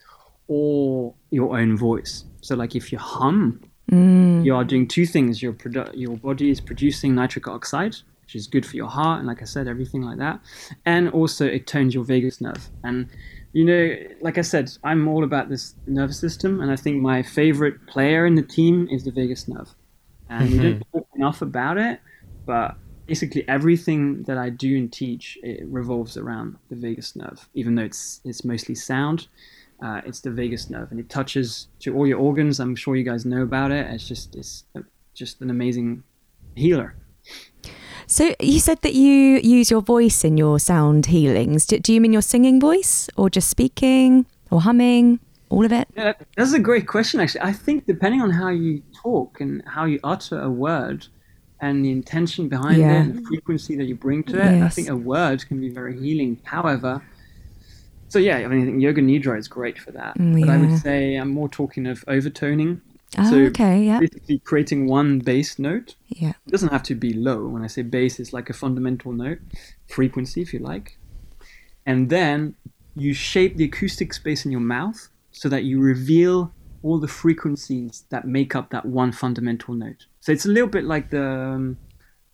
[0.47, 2.25] or your own voice.
[2.41, 4.41] So, like if you hum, hmm.
[4.43, 5.41] you are doing two things.
[5.41, 9.27] Your produ- your body is producing nitric oxide, which is good for your heart, and
[9.27, 10.41] like I said, everything like that,
[10.85, 12.69] and also it tones your vagus nerve.
[12.83, 13.09] And
[13.57, 17.23] you know, like I said, I'm all about this nervous system, and I think my
[17.23, 19.73] favorite player in the team is the vagus nerve.
[20.29, 21.99] And we don't talk enough about it,
[22.45, 22.75] but
[23.07, 27.49] basically everything that I do and teach it revolves around the vagus nerve.
[27.55, 29.27] Even though it's it's mostly sound,
[29.81, 32.59] uh, it's the vagus nerve, and it touches to all your organs.
[32.59, 33.87] I'm sure you guys know about it.
[33.87, 34.65] It's just it's
[35.15, 36.03] just an amazing
[36.53, 36.93] healer.
[38.09, 39.11] So you said that you
[39.43, 41.65] use your voice in your sound healings.
[41.65, 45.19] Do, do you mean your singing voice or just speaking or humming?
[45.49, 45.87] All of it?
[45.95, 47.19] Yeah, that's a great question.
[47.19, 51.07] Actually, I think depending on how you talk and how you utter a word,
[51.59, 52.91] and the intention behind Yeah.
[52.93, 55.69] it, and the frequency that you bring to it, I think a word can be
[55.69, 56.37] very healing.
[56.43, 57.01] However,
[58.09, 60.17] so yeah, I mean, I yoga nidra is great for that.
[60.17, 62.81] Mm, But I would say I'm more talking of overtoning.
[63.17, 63.83] Oh, so okay.
[63.83, 63.99] Yeah.
[63.99, 65.95] basically creating one bass note.
[66.07, 66.33] Yeah.
[66.45, 67.47] It doesn't have to be low.
[67.47, 69.39] When I say bass, it's like a fundamental note,
[69.87, 70.97] frequency, if you like.
[71.85, 72.55] And then
[72.95, 78.03] you shape the acoustic space in your mouth so that you reveal all the frequencies
[78.09, 80.05] that make up that one fundamental note.
[80.19, 81.77] So it's a little bit like the um,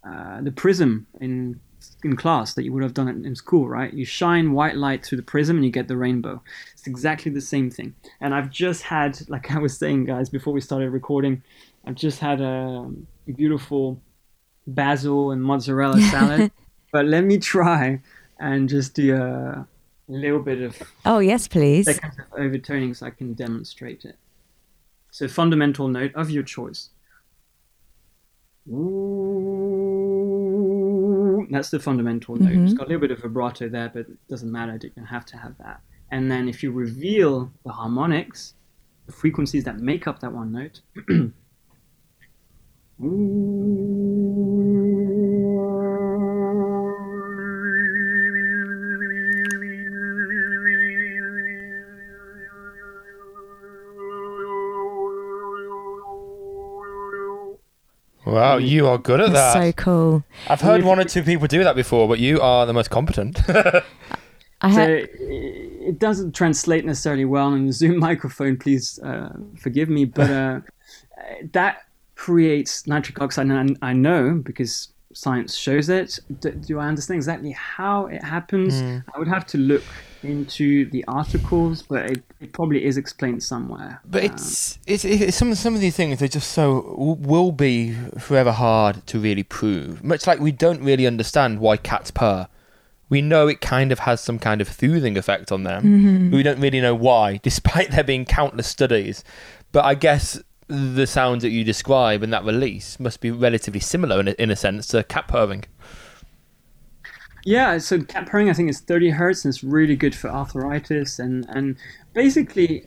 [0.08, 1.60] uh, the prism in
[2.04, 3.94] in class that you would have done it in school, right?
[3.94, 6.42] You shine white light through the prism and you get the rainbow.
[6.74, 7.96] It's exactly the same thing.
[8.22, 11.44] And I've just had, like I was saying, guys, before we started recording,
[11.86, 12.90] I've just had a,
[13.36, 14.02] beautiful
[14.68, 16.52] basil and mozzarella salad.
[16.92, 18.02] but let me try
[18.40, 19.66] and just do a
[20.10, 21.86] little bit of Oh, yes, please.
[21.86, 24.18] seconds of overtoning so I can demonstrate it.
[25.12, 26.90] So fundamental note of your choice.
[28.70, 30.03] Ooh,
[31.52, 32.52] that's the fundamental note.
[32.52, 32.74] It's mm-hmm.
[32.76, 34.80] got a little bit of vibrato there, but it doesn't matter.
[34.82, 35.82] You don't have to have that.
[36.12, 38.54] And then if you reveal the harmonics,
[39.06, 40.82] the frequencies that make up that one note.
[58.34, 59.64] Wow, you are good at That's that.
[59.64, 60.24] so cool.
[60.48, 63.40] I've heard one or two people do that before, but you are the most competent.
[64.62, 68.58] I So it it doesn't translate necessarily well on the Zoom microphone.
[68.58, 70.60] Please uh, forgive me, but uh,
[71.52, 71.84] that
[72.16, 76.20] creates nitric oxide, and I, I know because science shows it.
[76.40, 78.82] Do, do I understand exactly how it happens?
[79.14, 79.84] I would have to look
[80.24, 84.02] into the articles, but it, it probably is explained somewhere.
[84.06, 87.96] But Um, it's, it's it's some some of these things are just so will be
[88.18, 90.04] forever hard to really prove.
[90.04, 92.48] Much like we don't really understand why cats purr.
[93.10, 96.30] We know it kind of has some kind of soothing effect on them.
[96.32, 99.24] But we don't really know why, despite there being countless studies.
[99.72, 104.20] But I guess the sounds that you describe and that release must be relatively similar
[104.20, 105.66] in a, in a sense to cat purring.
[107.46, 111.20] Yeah, so cat purring I think is 30 hertz and it's really good for arthritis
[111.20, 111.76] and and
[112.14, 112.86] basically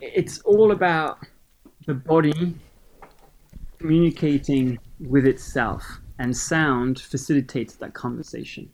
[0.00, 1.18] it's all about
[1.86, 2.54] the body
[3.78, 8.70] communicating with itself and sound facilitates that conversation.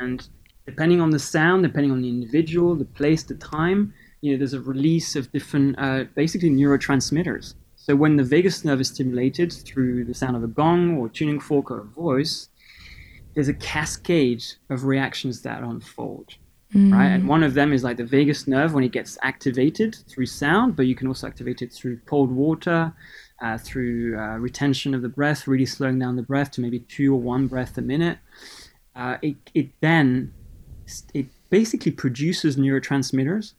[0.00, 0.26] And
[0.66, 4.54] depending on the sound, depending on the individual, the place, the time, you know, there's
[4.54, 7.54] a release of different uh, basically neurotransmitters.
[7.76, 11.40] So when the vagus nerve is stimulated through the sound of a gong or tuning
[11.40, 12.48] fork or a voice,
[13.38, 16.34] there's a cascade of reactions that unfold
[16.74, 17.06] right?
[17.06, 20.76] And one of them is like the vagus nerve when it gets activated through sound
[20.76, 22.92] but you can also activate it through cold water
[23.40, 27.14] uh, through uh, retention of the breath really slowing down the breath to maybe two
[27.14, 28.18] or one breath a minute.
[28.96, 30.34] Uh, it, it then
[31.14, 33.52] it basically produces neurotransmitters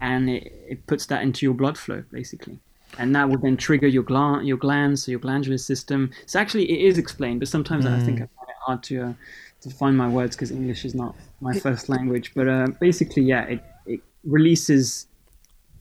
[0.00, 2.58] and it, it puts that into your blood flow basically.
[2.98, 6.10] And that will then trigger your gland your glands so your glandular system.
[6.26, 9.12] So actually it is explained but sometimes i think i find it hard to uh,
[9.60, 13.44] to find my words because english is not my first language but uh, basically yeah
[13.44, 15.06] it, it releases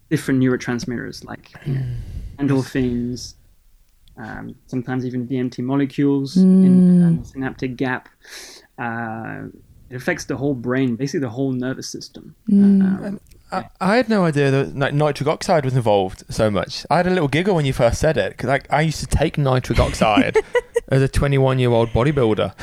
[0.10, 1.86] different neurotransmitters like you know,
[2.40, 3.36] endorphins
[4.18, 8.10] um, sometimes even DMT molecules in um, synaptic gap.
[8.78, 9.44] Uh,
[9.90, 12.36] it affects the whole brain, basically the whole nervous system.
[12.50, 13.20] Um,
[13.52, 16.86] I, I had no idea that like, nitric oxide was involved so much.
[16.90, 19.08] I had a little giggle when you first said it because like, I used to
[19.08, 20.38] take nitric oxide
[20.92, 22.54] as a 21 year old bodybuilder.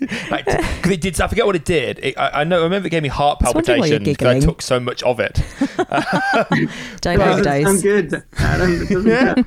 [0.30, 1.20] like, because it did.
[1.20, 1.98] I forget what it did.
[2.02, 2.60] It, I, I know.
[2.60, 4.80] I remember it gave me heart was wondering why you're palpitations because I took so
[4.80, 5.34] much of it.
[7.00, 7.64] don't Well, it doesn't overdose.
[7.64, 8.24] sound good.
[8.36, 9.46] Adam, it doesn't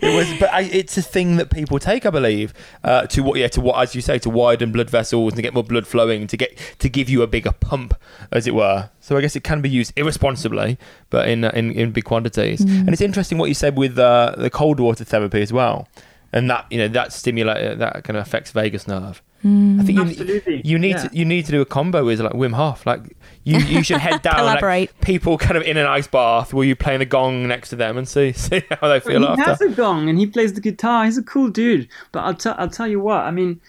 [0.00, 2.52] it was, but I, it's a thing that people take, I believe,
[2.84, 5.42] uh, to what, yeah, to what, as you say, to widen blood vessels and to
[5.42, 7.94] get more blood flowing, to get to give you a bigger pump,
[8.30, 8.90] as it were.
[9.00, 10.78] So I guess it can be used irresponsibly,
[11.10, 12.60] but in uh, in, in big quantities.
[12.60, 15.88] And it's interesting what you said with uh, the cold water therapy as well,
[16.32, 19.22] and that you know that stimulate uh, that kind of affects vagus nerve.
[19.44, 19.80] Mm.
[19.80, 21.08] I think you, you need yeah.
[21.08, 22.84] to you need to do a combo with like Wim Hof.
[22.84, 26.66] Like you, you should head down like, people kind of in an ice bath where
[26.66, 29.44] you playing the gong next to them and see see how they feel he after.
[29.44, 31.04] has a gong and he plays the guitar.
[31.04, 31.88] He's a cool dude.
[32.10, 33.20] But I'll tell I'll tell you what.
[33.20, 33.60] I mean,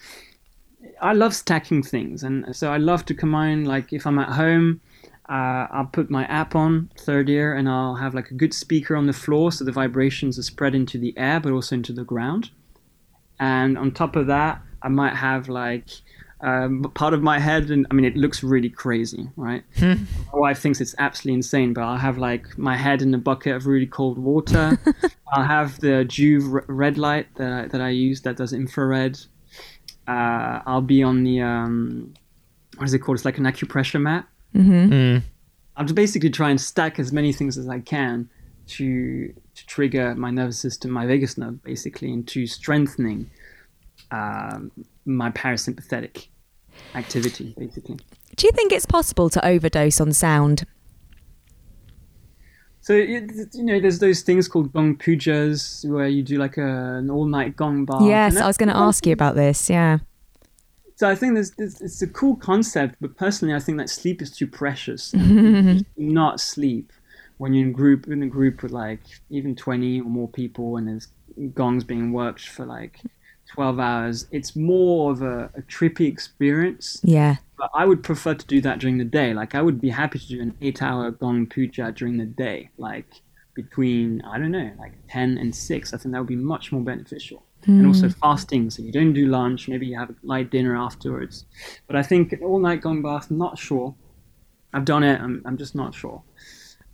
[1.00, 3.64] I love stacking things, and so I love to combine.
[3.64, 4.80] Like if I'm at home,
[5.30, 8.96] uh, I'll put my app on third ear, and I'll have like a good speaker
[8.96, 12.02] on the floor, so the vibrations are spread into the air, but also into the
[12.02, 12.50] ground.
[13.38, 15.88] And on top of that, I might have like.
[16.42, 19.62] Um, part of my head, and I mean, it looks really crazy, right?
[20.32, 23.54] My wife thinks it's absolutely insane, but I'll have like my head in a bucket
[23.54, 24.78] of really cold water.
[25.34, 29.18] I'll have the Joovv red light that I, that I use that does infrared.
[30.08, 32.14] Uh, I'll be on the um,
[32.78, 33.18] what is it called?
[33.18, 34.26] It's like an acupressure mat.
[34.54, 35.22] Mm.
[35.76, 38.28] I'm just basically trying to stack as many things as I can
[38.68, 43.30] to to trigger my nervous system, my vagus nerve, basically, into strengthening
[44.10, 44.70] um,
[45.04, 46.28] my parasympathetic
[46.94, 47.98] activity, basically.
[48.36, 50.66] Do you think it's possible to overdose on sound?
[52.80, 56.96] So it, you know, there's those things called gong pujas where you do like a,
[56.96, 58.02] an all-night gong bath.
[58.02, 59.68] yes, I was going to ask you about this.
[59.68, 59.98] Yeah.
[61.00, 64.20] So I think there's, there's, it's a cool concept, but personally, I think that sleep
[64.20, 65.14] is too precious.
[65.16, 66.92] You not sleep
[67.38, 70.86] when you're in group in a group with like even 20 or more people, and
[70.86, 71.08] there's
[71.54, 73.00] gongs being worked for like
[73.48, 74.26] 12 hours.
[74.30, 77.00] It's more of a, a trippy experience.
[77.02, 77.36] Yeah.
[77.56, 79.32] But I would prefer to do that during the day.
[79.32, 83.22] Like I would be happy to do an eight-hour gong puja during the day, like
[83.54, 85.94] between I don't know, like 10 and 6.
[85.94, 88.20] I think that would be much more beneficial and also hmm.
[88.20, 88.70] fasting.
[88.70, 89.68] So you don't do lunch.
[89.68, 91.46] Maybe you have a light dinner afterwards.
[91.86, 93.30] But I think all night gong bath.
[93.30, 93.94] Not sure.
[94.72, 95.20] I've done it.
[95.20, 96.22] I'm, I'm just not sure.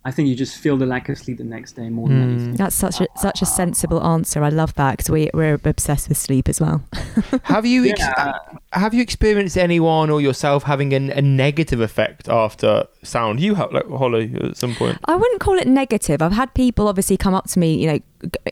[0.07, 2.29] I think you just feel the lack of sleep the next day more than hmm.
[2.29, 2.53] anything.
[2.55, 4.41] That's such a such a sensible answer.
[4.41, 6.81] I love that because we we're obsessed with sleep as well.
[7.43, 8.39] Have you ex- Yeah.
[8.71, 13.41] have you experienced anyone or yourself having an, a negative effect after sound?
[13.41, 14.97] You have like Holly at some point.
[15.03, 16.21] I wouldn't call it negative.
[16.21, 17.99] I've had people obviously come up to me, you know,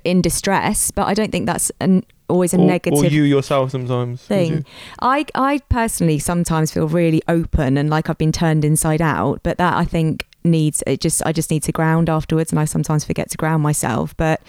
[0.03, 3.71] in distress, but I don't think that's an, always a or, negative or you yourself
[3.71, 4.27] sometimes.
[4.27, 4.47] would you?
[4.55, 4.65] thing.
[4.99, 9.57] I I personally sometimes feel really open and like I've been turned inside out, but
[9.57, 13.03] that I think needs it just I just need to ground afterwards, and I sometimes
[13.03, 14.15] forget to ground myself.
[14.17, 14.41] But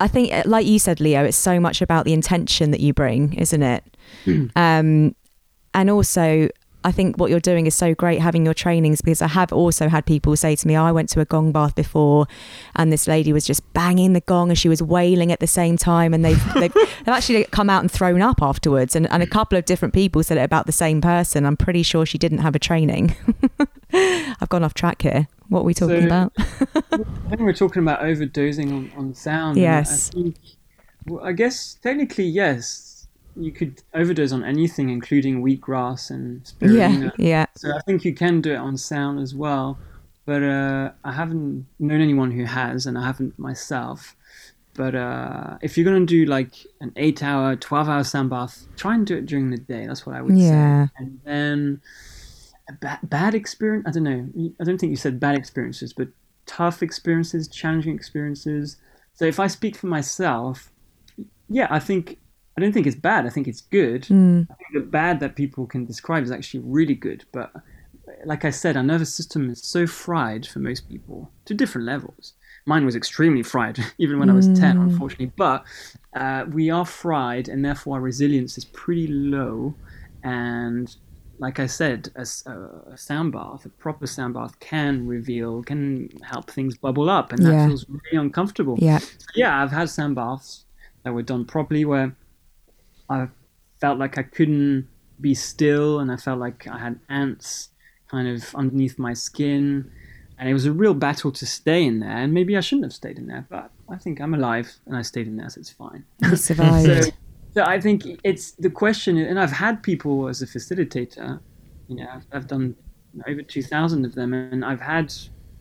[0.00, 2.92] I think, uh, like you said, Leo, it's so much about the intention that you
[2.94, 3.84] bring, isn't it?
[4.56, 5.14] um,
[5.74, 6.48] and also.
[6.82, 9.88] I think what you're doing is so great having your trainings because I have also
[9.88, 12.26] had people say to me, I went to a gong bath before
[12.74, 15.76] and this lady was just banging the gong and she was wailing at the same
[15.76, 19.26] time and they've, they've, they've actually come out and thrown up afterwards and, and a
[19.26, 22.38] couple of different people said it about the same person i'm pretty sure she didn't
[22.38, 23.14] have a training
[23.92, 27.82] i've gone off track here what are we talking So- about I think we're talking
[27.82, 29.56] about overdosing on, on sound.
[29.58, 30.10] Yes.
[30.10, 30.36] I, think,
[31.06, 32.89] well, I guess technically, yes,
[33.36, 37.10] you could overdose on anything, including wheatgrass and yeah spirulina.
[37.18, 39.78] yeah So I think you can do it on sound as well.
[40.26, 44.14] But uh, I haven't known anyone who has, and I haven't myself.
[44.74, 48.66] But uh, if you're going to do like an eight hour, 12 hour sound bath,
[48.76, 49.86] try and do it during the day.
[49.86, 50.86] That's what I would Yeah.
[50.86, 50.90] say.
[50.98, 51.80] And then
[52.68, 54.52] a ba- bad experience, I don't know.
[54.60, 56.08] I don't think you said bad experiences, but
[56.46, 58.76] tough experiences, challenging experiences.
[59.14, 60.70] So if I speak for myself,
[61.48, 62.18] yeah, I think,
[62.56, 63.26] I don't think it's bad.
[63.26, 64.02] I think it's good.
[64.04, 64.46] Mm.
[64.50, 67.24] I think the bad that people can describe is actually really good.
[67.32, 67.52] But
[68.24, 72.34] like I said, our nervous system is so fried for most people to different levels.
[72.66, 75.32] Mine was extremely fried, even when I was 10, unfortunately.
[75.36, 75.64] But
[76.14, 79.74] uh, we are fried, and therefore our resilience is pretty low.
[80.22, 80.94] And
[81.38, 86.76] like I said, a sound bath, a proper sound bath, can reveal, can help things
[86.76, 87.66] bubble up, and that Yeah.
[87.68, 88.98] feels really uncomfortable yeah
[89.34, 90.64] yeah, I've had sound baths
[91.04, 92.14] that were done properly where
[93.10, 93.28] I
[93.80, 94.88] felt like I couldn't
[95.20, 97.68] be still and I felt like I had ants
[98.08, 99.90] kind of underneath my skin.
[100.38, 102.16] And it was a real battle to stay in there.
[102.16, 105.02] And maybe I shouldn't have stayed in there, but I think I'm alive and I
[105.02, 106.04] stayed in there, so it's fine.
[106.22, 107.10] you survived So,
[107.54, 111.40] so I think it's the question, and I've had people as a facilitator,
[111.88, 112.76] you know, I've, I've done
[113.26, 115.12] over 2,000 of them, and I've had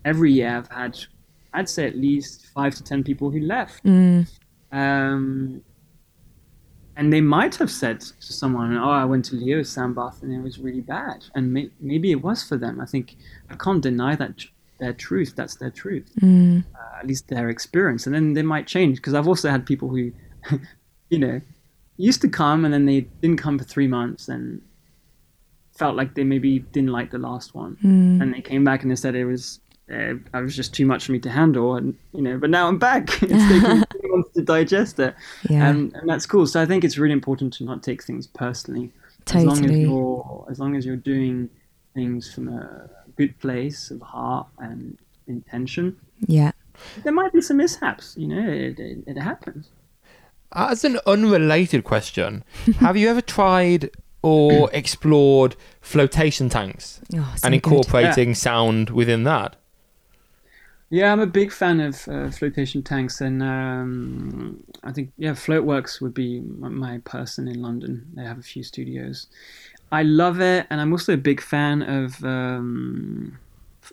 [0.05, 0.99] every year, I've had,
[1.53, 3.83] I'd say at least five to 10 people who left.
[3.83, 4.29] Mm.
[4.71, 5.63] Um,
[6.99, 10.31] and they might have said to someone, "Oh, I went to Leo's sand bath and
[10.37, 12.75] it was really bad," and may- maybe it was for them.
[12.85, 13.05] I think
[13.53, 14.49] I can't deny that tr-
[14.81, 15.31] their truth.
[15.39, 16.63] That's their truth, Mm.
[16.79, 18.01] uh, at least their experience.
[18.07, 20.03] And then they might change because I've also had people who,
[21.13, 21.37] you know,
[22.09, 24.61] used to come and then they didn't come for three months and
[25.77, 28.21] felt like they maybe didn't like the last one, Mm.
[28.21, 29.59] and they came back and they said it was.
[29.91, 32.37] Uh, I was just too much for me to handle, and you know.
[32.37, 33.05] But now I'm back.
[33.23, 35.15] it's taking three months to digest it
[35.49, 36.47] yeah and, and that's cool.
[36.47, 38.91] So I think it's really important to not take things personally.
[39.27, 41.49] As long as totally you're as long as you're doing
[41.93, 46.51] things from a good place of heart and intention, yeah
[47.03, 48.15] there might be some mishaps.
[48.17, 49.69] You know, it, it, it happens.
[50.51, 52.43] As an unrelated question,
[52.79, 53.91] have you ever tried
[54.21, 57.71] or explored flotation tanks oh, so and good.
[57.71, 59.55] incorporating sound within that?
[60.91, 66.01] Yeah, I'm a big fan of uh, flotation tanks, and um, I think yeah, Floatworks
[66.01, 68.07] would be my person in London.
[68.15, 69.27] They have a few studios.
[69.91, 73.37] I love it, and I'm also a big fan of um,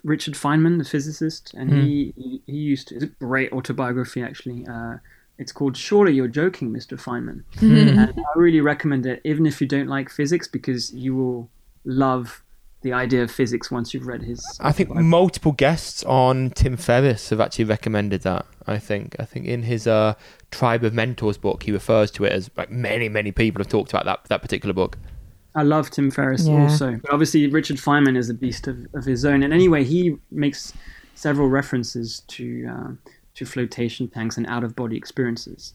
[0.03, 2.95] Richard Feynman, the physicist, and he, he he used to.
[2.95, 4.65] It's a great autobiography actually.
[4.65, 4.97] Uh,
[5.37, 6.99] it's called "Surely You're Joking, Mr.
[6.99, 11.49] Feynman," and I really recommend it, even if you don't like physics, because you will
[11.85, 12.41] love
[12.87, 14.41] the idea of physics once you've read his.
[14.61, 18.45] I think multiple guests on Tim Ferriss have actually recommended that.
[18.65, 20.13] I think I think in his uh,
[20.51, 23.91] Tribe of Mentors book, he refers to it as like many many people have talked
[23.91, 24.97] about that that particular book.
[25.55, 26.61] I love Tim Ferriss Yeah.
[26.61, 26.99] also.
[27.01, 29.41] But obviously, Richard Feynman is a beast of, of his own.
[29.43, 30.71] And anyway, he makes
[31.15, 32.91] several references to uh,
[33.35, 35.73] to flotation tanks and out of body experiences.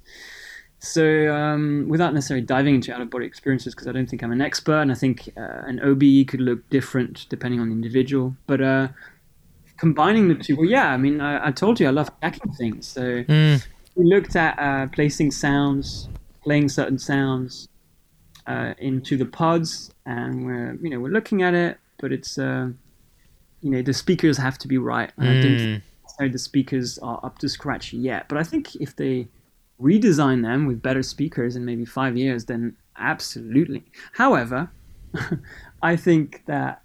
[0.85, 4.33] So, um, without necessarily diving into out of body experiences, because I don't think I'm
[4.33, 8.37] an expert, and I think uh, an OBE could look different depending on the individual.
[8.49, 8.89] But uh,
[9.79, 12.89] combining the two, well, yeah, I mean, I, I told you I love hacking things.
[12.89, 13.65] So, Mm.
[13.95, 16.09] we looked at uh, placing sounds,
[16.43, 17.69] playing certain sounds
[18.49, 22.71] uh, into the pods, and we're you know we're looking at it, but it's uh,
[23.61, 25.13] you know the speakers have to be right.
[25.17, 25.83] And I don't think
[26.19, 26.33] Mm.
[26.33, 29.29] the speakers are up to scratch yet, but I think if they
[29.83, 33.85] redesign them with better speakers in maybe five years, then absolutely.
[34.13, 34.71] However,
[35.83, 36.83] I think that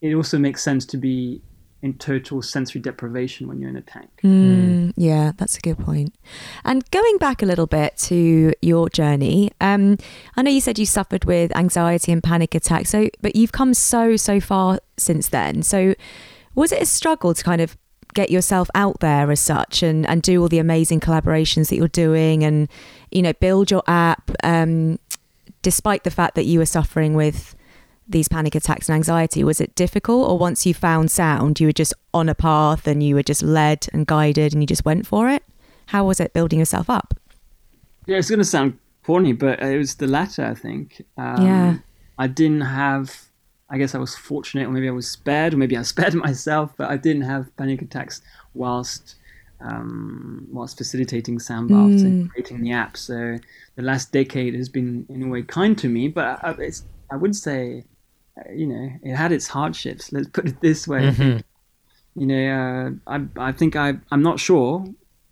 [0.00, 1.42] it also makes sense to be
[1.82, 4.10] in total sensory deprivation when you're in a tank.
[4.22, 6.14] Mm, yeah, that's a good point.
[6.64, 9.96] And going back a little bit to your journey, um,
[10.36, 12.90] I know you said you suffered with anxiety and panic attacks.
[12.90, 15.62] So, but you've come so so far since then.
[15.62, 15.94] So,
[16.54, 17.78] was it a struggle to kind of
[18.14, 21.88] get yourself out there as such and and do all the amazing collaborations that you're
[21.88, 22.68] doing and
[23.10, 24.98] you know build your app um,
[25.62, 27.54] despite the fact that you were suffering with
[28.08, 31.72] these panic attacks and anxiety was it difficult or once you found sound you were
[31.72, 35.06] just on a path and you were just led and guided and you just went
[35.06, 35.44] for it
[35.86, 37.14] how was it building yourself up
[38.06, 41.04] Yeah, it's going to sound corny, but it was the latter, I think.
[41.16, 41.78] Um, Yeah.
[42.18, 43.29] I didn't have,
[43.70, 46.72] I guess I was fortunate, or maybe I was spared, or maybe I spared myself,
[46.76, 48.20] but I didn't have panic attacks
[48.54, 49.16] whilst
[49.60, 52.96] um, whilst facilitating sound baths and creating the app.
[52.96, 53.38] So
[53.76, 57.16] the last decade has been, in a way, kind to me, but I, it's, I
[57.16, 57.84] would say,
[58.38, 60.12] uh, you know, it had its hardships.
[60.12, 61.12] Let's put it this way.
[61.12, 61.44] Think,
[62.16, 64.84] you know, uh, I, I think I, I'm not sure.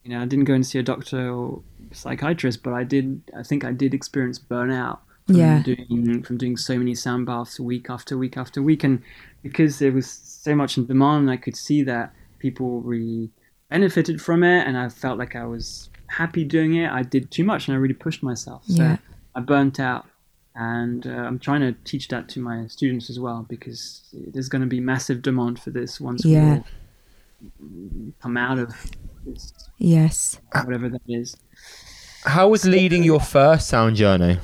[0.04, 1.62] You know, I didn't go and see a doctor or
[1.92, 3.22] psychiatrist, but I did.
[3.36, 4.98] I think I did experience burnout
[5.28, 5.62] from Yeah.
[5.62, 9.02] doing from doing so many sound baths week after week after week, and
[9.42, 13.30] because there was so much in demand, I could see that people really
[13.70, 16.90] benefited from it, and I felt like I was happy doing it.
[16.90, 18.64] I did too much, and I really pushed myself.
[18.66, 18.96] So Yeah.
[19.34, 20.06] I burnt out,
[20.54, 24.62] and uh, I'm trying to teach that to my students as well because there's going
[24.62, 26.40] to be massive demand for this once Yeah.
[26.40, 26.64] we all
[28.22, 28.74] come out of
[29.26, 31.36] this, yes whatever that is.
[32.24, 34.38] How was leading your first sound journey?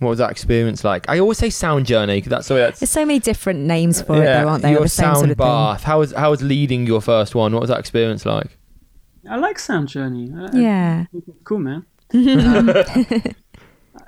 [0.00, 1.08] What was that experience like?
[1.08, 2.80] I always say sound journey because that's the way that's.
[2.80, 5.30] there's so many different names for it though aren't there your the same sound sort
[5.30, 5.82] of bath.
[5.84, 7.52] How was how was leading your first one?
[7.52, 8.56] What was that experience like?
[9.28, 10.32] I like Sound Journey.
[10.34, 11.84] I- I yeah think it's cool, man.
[12.14, 12.70] Um,
[13.96, 14.02] uh,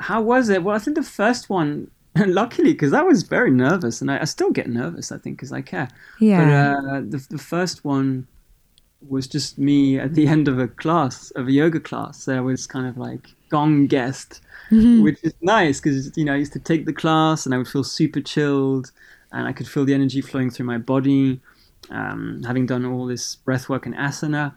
[0.00, 0.62] how was it?
[0.62, 1.90] Well, I think the first one,
[2.26, 5.12] luckily, because I was very nervous, and I, I still get nervous.
[5.12, 5.88] I think because I care.
[6.20, 8.26] yeah But uh, the the first one
[9.08, 12.22] was just me at the end of a class, of a yoga class.
[12.24, 14.40] So I was kind of like gong guest,
[14.70, 17.68] which is nice because you know I used to take the class and I would
[17.68, 18.92] feel super chilled,
[19.32, 21.40] and I could feel the energy flowing through my body,
[21.90, 24.54] um, having done all this breath work and asana,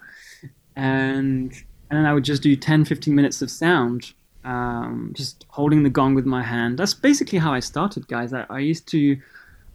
[0.75, 1.53] and
[1.89, 4.13] and then I would just do 10, 15 minutes of sound.
[4.45, 6.77] Um, just holding the gong with my hand.
[6.77, 8.31] That's basically how I started, guys.
[8.31, 9.17] I, I used to,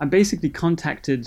[0.00, 1.26] I basically contacted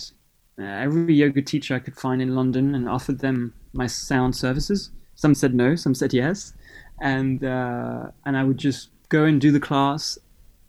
[0.60, 4.90] uh, every yoga teacher I could find in London and offered them my sound services.
[5.16, 6.54] Some said no, some said yes,
[7.00, 10.18] and uh, and I would just go and do the class,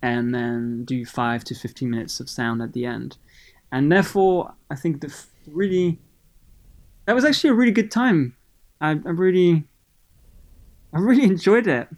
[0.03, 3.17] and then do five to fifteen minutes of sound at the end,
[3.73, 5.15] and therefore I think the
[5.47, 5.99] really
[7.07, 8.37] that was actually a really good time.
[8.81, 9.65] I, I really
[10.93, 11.89] I really enjoyed it.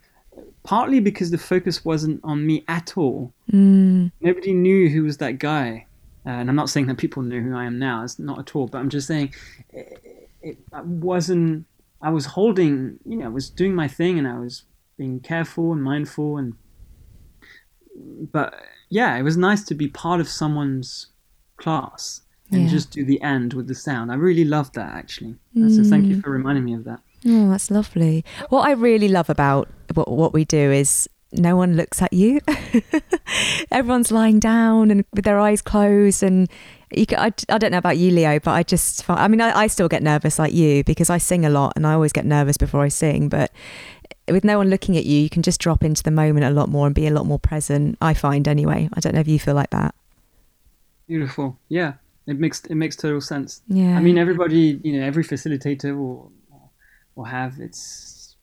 [0.62, 5.39] Partly because the focus wasn't on me at all mm, nobody knew who was that
[5.39, 5.87] guy.
[6.26, 8.05] Uh, and I'm not saying that people knew who I am now.
[8.05, 8.66] It's not at all.
[8.66, 9.35] But I'm just saying,
[9.70, 11.66] it, it I wasn't.
[12.03, 12.99] I was holding.
[13.05, 14.65] You know, I was doing my thing, and I was
[14.97, 16.37] being careful and mindful.
[16.37, 16.55] And
[18.33, 18.55] but
[18.89, 21.09] yeah, it was nice to be part of someone's
[21.57, 22.69] class and Yeah.
[22.69, 24.11] just do the end with the sound.
[24.11, 25.37] I really loved that actually.
[25.55, 26.23] So thank you mm.
[26.23, 27.01] for reminding me of that.
[27.27, 28.25] Oh, that's lovely.
[28.49, 32.41] What I really love about what, what we do is no one looks at you.
[33.71, 36.23] Everyone's lying down and with their eyes closed.
[36.23, 36.49] And
[36.93, 39.57] you can, I, I don't know about you, Leo, but I just, I mean, I,
[39.61, 42.24] I still get nervous like you because I sing a lot and I always get
[42.24, 43.28] nervous before I sing.
[43.28, 43.53] But
[44.28, 46.68] with no one looking at you, you can just drop into the moment a lot
[46.68, 47.97] more and be a lot more present.
[48.01, 48.88] I find anyway.
[48.95, 49.95] I don't know if you feel like that.
[51.07, 51.59] Beautiful.
[51.68, 51.95] Yeah,
[52.26, 53.62] it makes it makes total sense.
[53.66, 53.97] Yeah.
[53.97, 56.30] I mean, everybody, you know, every facilitator will
[57.16, 58.36] will have its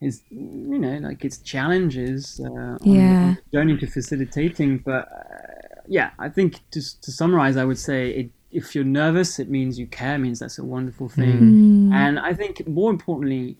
[0.00, 3.22] his, you know, like its challenges uh, on, Yeah.
[3.28, 4.78] on journey to facilitating.
[4.78, 5.41] But uh,
[5.88, 9.78] yeah, I think just to summarize, I would say it, if you're nervous, it means
[9.78, 10.18] you care.
[10.18, 11.90] Means that's a wonderful thing.
[11.90, 11.92] Mm.
[11.94, 13.56] And I think more importantly,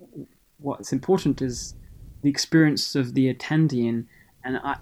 [0.59, 1.75] what's important is
[2.23, 3.89] the experience of the attendee.
[3.89, 4.07] And,
[4.45, 4.77] and I,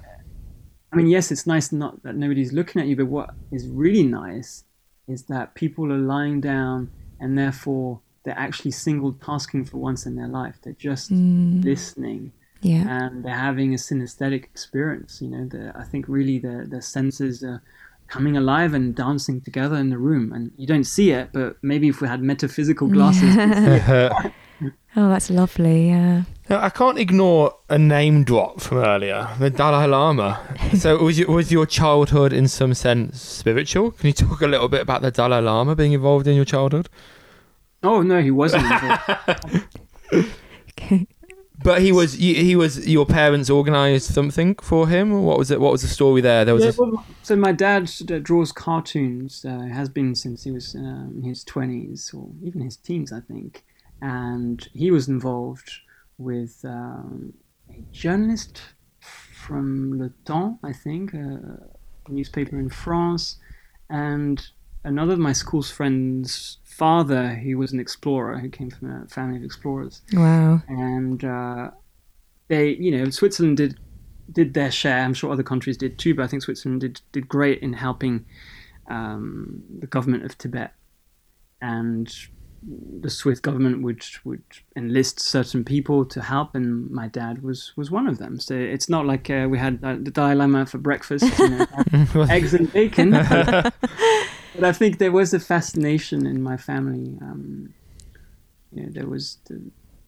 [0.93, 4.03] I mean, yes, it's nice not that nobody's looking at you, but what is really
[4.03, 4.65] nice
[5.07, 10.17] is that people are lying down and therefore they're actually single tasking for once in
[10.17, 10.57] their life.
[10.63, 11.65] They're just Mm.
[11.65, 12.33] listening
[12.63, 12.85] Yeah.
[12.87, 15.21] and they're having a synesthetic experience.
[15.23, 17.63] You know, the, I think really the, the senses are
[18.09, 20.33] coming alive and dancing together in the room.
[20.33, 23.37] And you don't see it, but maybe if we had metaphysical glasses,
[24.97, 25.89] Oh, that's lovely.
[25.89, 26.25] Yeah.
[26.49, 30.41] Now, I can't ignore a name drop from earlier, the Dalai Lama.
[30.77, 33.93] so, was your, was your childhood in some sense spiritual?
[33.93, 36.89] Can you talk a little bit about the Dalai Lama being involved in your childhood?
[37.85, 38.67] oh no, he wasn't.
[40.71, 41.07] Okay.
[41.63, 45.25] But he was he, he was your parents organised something for him.
[45.25, 45.61] What was it?
[45.61, 46.45] What was the story there?
[46.45, 49.45] There was Yeah, a, well, so my dad uh, draws cartoons.
[49.45, 53.65] Uh, has been since he was in his twenties or even his teens, I think.
[54.01, 55.71] And he was involved
[56.17, 57.35] with um,
[57.69, 58.63] a journalist
[59.01, 63.37] from Le Temps, I think, uh, a newspaper in France,
[63.89, 64.47] and
[64.85, 67.25] another of my school's friends' father.
[67.47, 70.63] He was an explorer who came from a family of explorers Wow.
[70.69, 71.71] and uh,
[72.49, 73.73] they, you know, Switzerland did
[74.39, 75.01] did their share.
[75.05, 78.25] I'm sure other countries did too, but I think Switzerland did did great in helping
[78.97, 80.73] um, the government of Tibet,
[81.61, 82.07] and
[83.03, 84.43] the Swiss government would would
[84.77, 88.39] enlist certain people to help, and my dad was was one of them.
[88.41, 91.67] So it's not like uh, we had uh, the Dalai Lama for breakfast, you know,
[92.37, 93.09] eggs and bacon.
[94.55, 97.19] but I think there was a fascination in my family.
[97.21, 97.75] Um,
[98.73, 99.39] you know, there was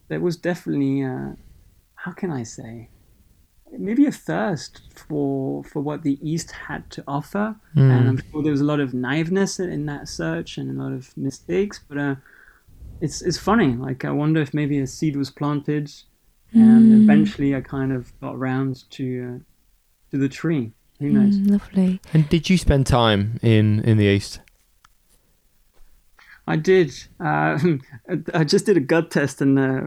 [0.08, 1.32] there was definitely uh,
[1.94, 2.88] how can I say
[3.78, 8.52] maybe a thirst for for what the East had to offer, and I'm sure there
[8.52, 11.80] was a lot of naiveness in, in that search and a lot of mistakes.
[11.88, 12.14] But uh,
[13.00, 13.74] it's it's funny.
[13.74, 15.90] Like I wonder if maybe a seed was planted,
[16.52, 19.38] and eventually I kind of got around to uh,
[20.10, 20.72] to the tree.
[21.02, 21.36] Who knows?
[21.36, 22.00] Mm, lovely.
[22.14, 24.40] and did you spend time in in the east?
[26.46, 26.92] I did.
[27.20, 27.58] Uh,
[28.34, 29.80] I just did a gut test, and uh,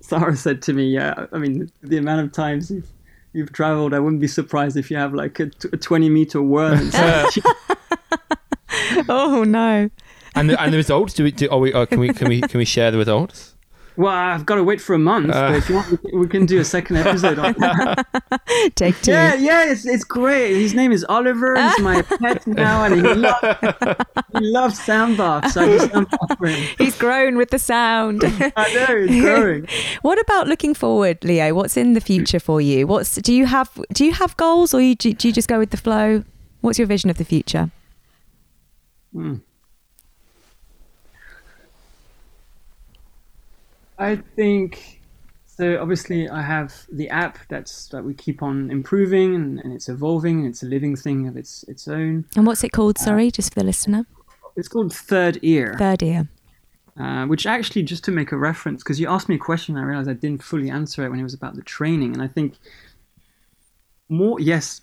[0.00, 2.88] Sarah said to me, "Yeah, I mean, the amount of times you've
[3.32, 6.42] you've traveled, I wouldn't be surprised if you have like a, t- a twenty meter
[6.42, 6.90] worm."
[9.08, 9.90] Oh no.
[10.34, 11.14] And the, and the results?
[11.14, 11.32] Do we?
[11.32, 11.72] Do, are we?
[11.72, 12.12] Uh, can we?
[12.12, 12.40] Can we?
[12.40, 13.54] Can we share the results?
[13.96, 16.60] Well, I've got to wait for a month, but if you want, we can- do
[16.60, 18.06] a second episode on that.
[18.76, 19.10] Take two.
[19.10, 20.54] Yeah, yeah, it's, it's great.
[20.54, 21.56] His name is Oliver.
[21.60, 23.40] He's my pet now, and he loves
[24.38, 25.56] he loves sound baths.
[25.56, 26.06] I just sound
[26.38, 26.68] for him.
[26.78, 28.22] He's grown with the sound.
[28.24, 29.66] I know he's growing.
[30.02, 31.52] what about looking forward, Leo?
[31.54, 32.86] What's in the future for you?
[32.86, 33.70] What's do you have?
[33.92, 36.22] Do you have goals, or you, do, do you just go with the flow?
[36.60, 37.70] What's your vision of the future?
[39.12, 39.36] Hmm.
[43.98, 45.00] I think
[45.46, 45.80] so.
[45.80, 50.40] Obviously, I have the app that's that we keep on improving, and, and it's evolving.
[50.40, 52.26] And it's a living thing of its its own.
[52.36, 52.98] And what's it called?
[52.98, 54.06] Sorry, just for the listener.
[54.56, 56.28] It's called Third Ear, Third ear.
[56.98, 59.82] uh, which actually, just to make a reference, because you asked me a question, I
[59.82, 62.54] realized I didn't fully answer it when it was about the training, and I think
[64.08, 64.40] more.
[64.40, 64.80] Yes,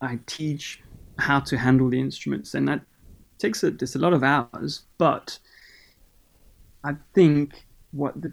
[0.00, 0.80] I teach
[1.18, 2.80] how to handle the instruments, and that
[3.38, 4.82] takes a, just a lot of hours.
[4.98, 5.38] But
[6.82, 8.32] I think what the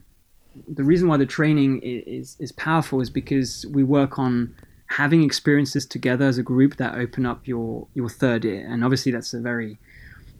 [0.67, 4.53] the reason why the training is is powerful is because we work on
[4.87, 9.11] having experiences together as a group that open up your your third ear, and obviously
[9.11, 9.77] that's a very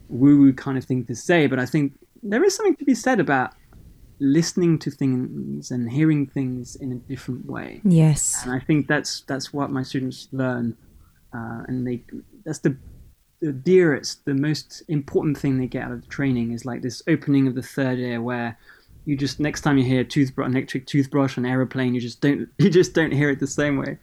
[0.08, 1.92] woo woo kind of thing to say, but I think
[2.22, 3.52] there is something to be said about
[4.20, 8.44] listening to things and hearing things in a different way Yes.
[8.44, 10.76] and I think that's that's what my students learn,
[11.34, 12.02] uh, and they
[12.44, 12.76] that's the
[13.40, 17.02] the dearest, the most important thing they get out of the training is like this
[17.08, 18.56] opening of the third ear, where
[19.04, 22.00] you just next time you hear a toothbrush, an electric toothbrush on an aeroplane, you
[22.00, 23.98] just don't you just don't hear it the same way,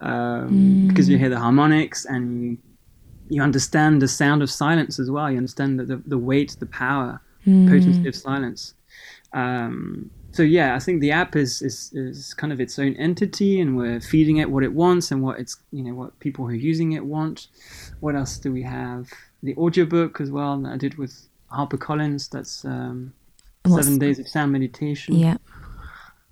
[0.00, 2.58] um, because you hear the harmonics and you
[3.28, 5.30] you understand the sound of silence as well.
[5.30, 8.74] You understand the the, the weight, the power, potency of silence.
[9.32, 13.60] Um, so yeah, I think the app is, is is kind of its own entity,
[13.60, 16.52] and we're feeding it what it wants and what it's you know what people who
[16.52, 17.48] are using it want.
[18.00, 19.10] What else do we have?
[19.42, 22.30] The audiobook as well that I did with HarperCollins.
[22.30, 23.14] That's um,
[23.70, 25.14] what's- seven days of sound meditation.
[25.16, 25.36] Yeah.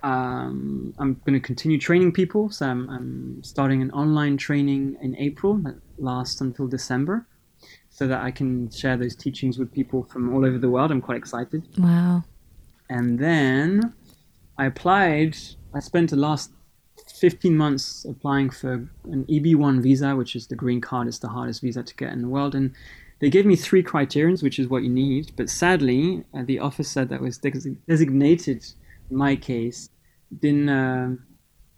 [0.03, 5.16] Um, I'm going to continue training people, so I'm, I'm starting an online training in
[5.16, 7.26] April that lasts until December,
[7.89, 10.91] so that I can share those teachings with people from all over the world.
[10.91, 12.24] I'm quite excited Wow.
[12.91, 13.95] and then
[14.59, 15.37] I applied.
[15.72, 16.51] I spent the last
[17.18, 21.09] 15 months applying for an EB1 visa, which is the green card.
[21.09, 22.72] It's the hardest visa to get in the world, and
[23.20, 25.32] they gave me three criterions, which is what you need.
[25.36, 28.64] But sadly, uh, the officer that was des- designated
[29.10, 29.88] in my case
[30.40, 31.14] didn't uh,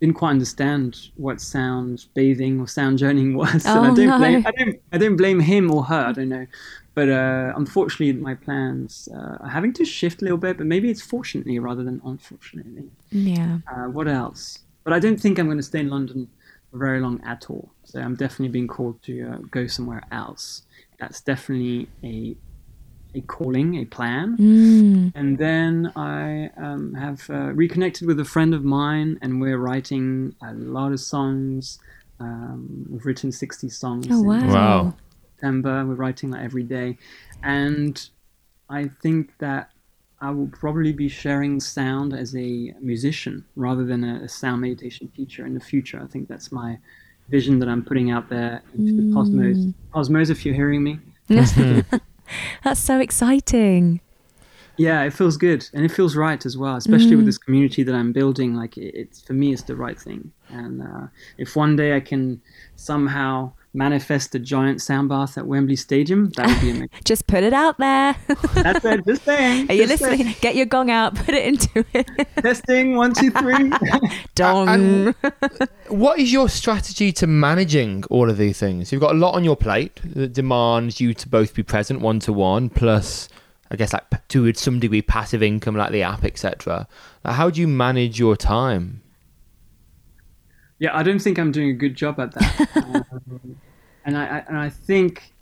[0.00, 3.66] didn't quite understand what sound bathing or sound journeying was.
[3.66, 4.18] Oh, and I don't no.
[4.18, 6.06] blame I don't I don't blame him or her.
[6.06, 6.46] I don't know,
[6.94, 10.56] but uh, unfortunately, my plans uh, are having to shift a little bit.
[10.56, 12.90] But maybe it's fortunately rather than unfortunately.
[13.10, 13.58] Yeah.
[13.70, 14.60] Uh, what else?
[14.84, 16.28] But I don't think I'm going to stay in London
[16.70, 17.70] for very long at all.
[17.84, 20.62] So I'm definitely being called to uh, go somewhere else.
[20.98, 22.36] That's definitely a
[23.14, 24.36] a calling, a plan.
[24.36, 25.12] Mm.
[25.14, 30.34] And then I um, have uh, reconnected with a friend of mine, and we're writing
[30.42, 31.78] a lot of songs.
[32.20, 34.48] Um, we've written 60 songs Oh in wow.
[34.48, 34.94] Wow.
[35.34, 35.84] September.
[35.86, 36.98] We're writing like every day.
[37.42, 38.08] And
[38.68, 39.70] I think that
[40.20, 45.08] I will probably be sharing sound as a musician rather than a, a sound meditation
[45.08, 46.00] teacher in the future.
[46.02, 46.78] I think that's my
[47.28, 49.72] vision that I'm putting out there into the cosmos.
[49.92, 50.98] Cosmos, if you're hearing me.
[52.64, 54.00] That's so exciting.
[54.76, 57.94] Yeah, it feels good and it feels right as well, especially with this community that
[57.94, 58.54] I'm building.
[58.54, 60.32] Like it, it's for me, it's the right thing.
[60.50, 61.06] And uh,
[61.38, 62.42] if one day I can
[62.76, 66.90] somehow manifest a giant sound bath at Wembley Stadium, that would be amazing.
[67.04, 68.16] Just put it out there.
[68.54, 69.04] That's it.
[69.06, 69.70] Just saying.
[69.70, 70.18] Are you just saying.
[70.18, 70.36] listening?
[70.40, 71.14] Get your gong out.
[71.26, 72.08] Put it into it.
[72.42, 73.72] Testing one, two, three.
[74.34, 74.68] Dong.
[74.68, 75.14] And
[75.88, 78.90] what is your strategy to managing all of these things?
[78.90, 82.18] You've got a lot on your plate that demands you to both be present one
[82.20, 83.28] to one, plus,
[83.70, 86.88] I guess, like to some degree, passive income like the app, etc.
[87.24, 89.02] Like, how do you manage your time?
[90.78, 92.68] yeah, I don't think I'm doing a good job at that.
[92.76, 93.56] um,
[94.06, 95.34] and I, I and I think,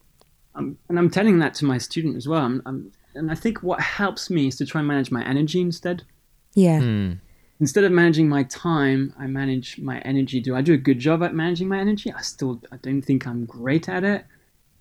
[0.55, 2.41] um, and I'm telling that to my student as well.
[2.41, 5.61] I'm, I'm, and I think what helps me is to try and manage my energy
[5.61, 6.03] instead.
[6.55, 6.81] yeah.
[6.81, 7.13] Hmm.
[7.61, 10.41] instead of managing my time, I manage my energy.
[10.41, 12.13] Do I do a good job at managing my energy?
[12.13, 14.25] I still I don't think I'm great at it,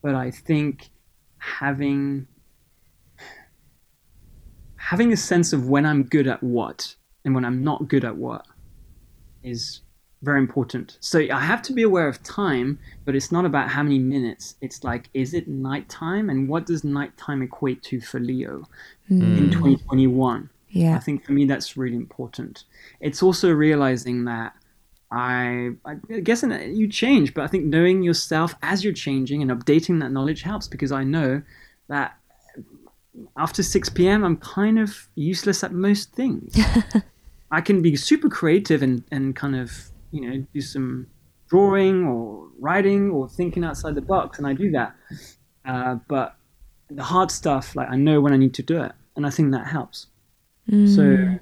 [0.02, 0.90] but I think
[1.38, 2.28] having
[4.78, 8.16] having a sense of when I'm good at what and when I'm not good at
[8.16, 8.46] what
[9.44, 9.83] is
[10.24, 10.98] very important.
[11.02, 14.56] So I have to be aware of time, but it's not about how many minutes.
[14.62, 18.68] It's like, is it nighttime, and what does nighttime equate to for Leo
[19.08, 19.22] hmm.
[19.22, 20.50] in 2021?
[20.70, 20.96] Yeah.
[20.96, 22.64] I think for me that's really important.
[23.00, 24.56] It's also realizing that
[25.12, 29.44] I, I guess in, uh, you change, but I think knowing yourself as you're changing
[29.44, 31.44] and updating that knowledge helps because I know
[31.90, 32.18] that
[33.38, 34.24] after 6 p.m.
[34.24, 36.56] I'm kind of useless at most things.
[37.52, 41.08] I can be super creative and, and kind of, you know, do some
[41.50, 44.96] drawing or writing or thinking outside the box, and I do that.
[45.66, 46.36] Uh, but
[46.90, 49.52] the hard stuff, like I know when I need to do it, and I think
[49.52, 50.08] that helps.
[50.70, 51.40] So, mm.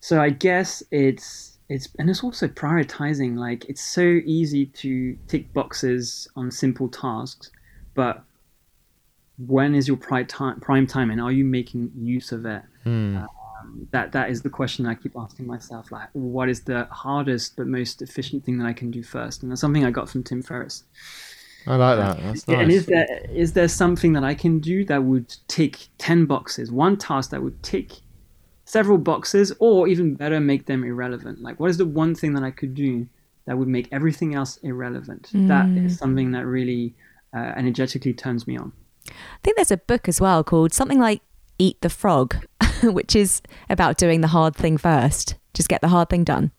[0.00, 3.36] so I guess it's it's and it's also prioritizing.
[3.36, 7.50] Like it's so easy to tick boxes on simple tasks,
[7.94, 8.24] but
[9.38, 10.60] when is your prime time?
[10.60, 12.62] Prime time, and are you making use of it?
[12.82, 13.18] Hmm.
[13.18, 13.26] Uh,
[13.64, 15.90] Um, that that is the question I keep asking myself.
[15.90, 19.42] Like, what is the hardest but most efficient thing that I can do first?
[19.42, 20.84] And that's something I got from Tim Ferriss.
[21.66, 22.22] I like that.
[22.22, 25.88] That's Yeah, And is there is there something that I can do that would tick
[25.98, 26.70] ten boxes?
[26.70, 27.92] One task that would tick
[28.64, 31.40] several boxes, or even better, make them irrelevant.
[31.40, 33.06] Like, what is the one thing that I could do
[33.46, 35.30] that would make everything else irrelevant?
[35.34, 36.94] That is something that really
[37.34, 38.72] uh, energetically turns me on.
[39.08, 39.12] I
[39.42, 41.20] think there's a book as well called something like
[41.58, 42.46] Eat the Frog,
[42.92, 45.36] which is about doing the hard thing first.
[45.54, 46.50] Just get the hard thing done.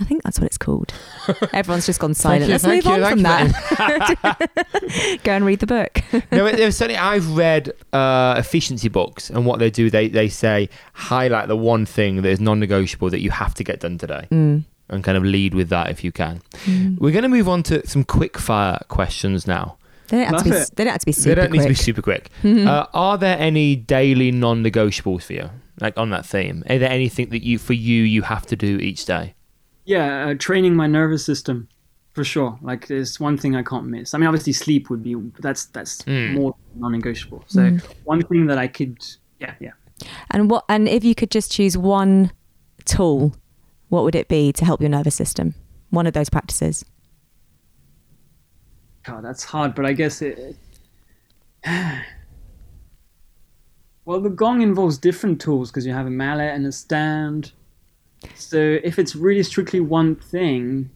[0.00, 0.94] I think that's what it's called.
[1.52, 2.44] Everyone's just gone silent.
[2.44, 5.20] you, Let's thank move you, on from that.
[5.24, 6.00] Go and read the book.
[6.30, 10.68] no, there's certainly I've read uh, efficiency books, and what they do, they they say
[10.92, 14.62] highlight the one thing that is non-negotiable that you have to get done today, Mm.
[14.88, 16.42] and kind of lead with that if you can.
[16.98, 19.77] We're going to move on to some quick fire questions now.
[20.08, 20.50] They don't have to be.
[20.50, 21.76] They don't have to be they super don't need to be quick.
[21.84, 22.30] super quick.
[22.44, 25.50] Uh, are there any daily non-negotiables for you,
[25.80, 26.62] like on that theme?
[26.68, 29.34] Are there anything that you, for you, you have to do each day?
[29.84, 31.68] Yeah, uh, training my nervous system
[32.12, 32.58] for sure.
[32.62, 34.12] Like, there's one thing I can't miss.
[34.14, 36.34] I mean, obviously, sleep would be that's that's Mm.
[36.34, 37.44] more non-negotiable.
[37.46, 38.98] So one thing that I could,
[39.40, 39.72] yeah, yeah.
[40.30, 40.64] And what?
[40.68, 42.32] And if you could just choose one
[42.84, 43.34] tool,
[43.88, 45.54] what would it be to help your nervous system?
[45.90, 46.84] One of those practices.
[49.08, 50.56] God, that's hard, but I guess it.
[54.04, 57.52] well, the gong involves different tools because you have a mallet and a stand.
[58.34, 60.90] So if it's really strictly one thing,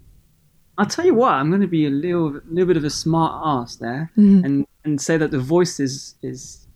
[0.76, 3.40] I'll tell you what, I'm going to be a little, little bit of a smart
[3.44, 4.44] ass there, mm-hmm.
[4.44, 6.66] and and say that the voice is is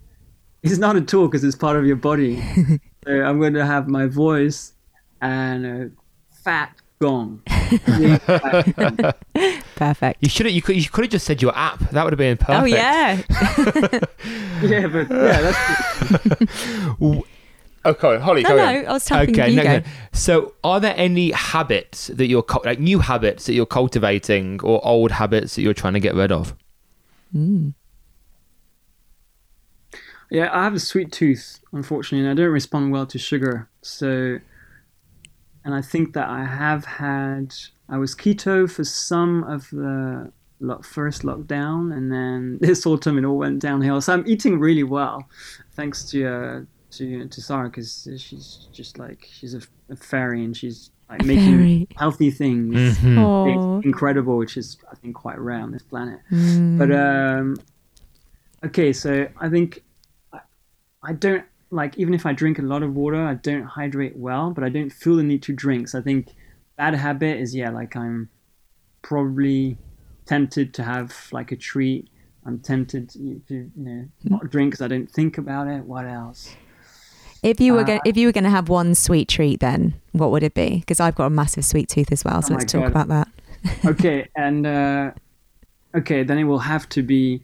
[0.62, 2.41] is not a tool because it's part of your body.
[3.05, 4.72] so I'm going to have my voice
[5.20, 5.91] and a
[6.30, 7.42] fat gong.
[7.70, 8.99] Big fat gong.
[9.76, 10.22] Perfect.
[10.22, 10.55] You should have.
[10.55, 10.76] You could.
[10.76, 11.78] You could have just said your app.
[11.90, 12.61] That would have been perfect.
[12.61, 13.22] Oh yeah.
[14.62, 17.26] yeah, but yeah, that's.
[17.86, 18.42] Okay, Holly.
[18.42, 18.86] No, carry no, on.
[18.86, 19.78] I was tapping Okay, you no, go.
[19.78, 19.82] no.
[20.12, 25.12] So, are there any habits that you're like new habits that you're cultivating, or old
[25.12, 26.55] habits that you're trying to get rid of?
[27.34, 27.74] Mm.
[30.30, 33.68] Yeah, I have a sweet tooth, unfortunately, and I don't respond well to sugar.
[33.82, 34.40] So,
[35.66, 37.52] and I think that I have had.
[37.88, 43.24] I was keto for some of the lo- first lockdown, and then this autumn it
[43.24, 44.00] all went downhill.
[44.00, 45.28] So I'm eating really well,
[45.72, 46.60] thanks to uh,
[46.92, 49.60] to to Sarah, because she's just like she's a,
[49.90, 51.88] a fairy, and she's like making fairy.
[51.96, 52.98] healthy things.
[52.98, 53.18] Mhm.
[53.18, 53.80] Oh.
[53.84, 56.20] Incredible, which is I think quite rare on this planet.
[56.32, 56.78] Mm.
[56.78, 57.56] But um,
[58.64, 59.82] okay, so I think
[60.32, 60.40] I,
[61.02, 64.50] I don't like even if I drink a lot of water, I don't hydrate well,
[64.50, 65.88] but I don't feel the need to drink.
[65.88, 66.34] So I think
[66.76, 68.30] bad habit is yeah, like I'm
[69.02, 69.78] probably
[70.26, 72.08] tempted to have like a treat.
[72.44, 75.84] I'm tempted to, you know not drink because I don't think about it.
[75.84, 76.56] What else?
[77.42, 79.94] If you were Uh, going, if you were going to have one sweet treat, then
[80.12, 80.78] what would it be?
[80.80, 82.42] Because I've got a massive sweet tooth as well.
[82.42, 82.88] So Oh let's talk God.
[82.88, 83.28] about that.
[83.86, 85.10] okay, and uh,
[85.94, 87.42] okay, then it will have to be.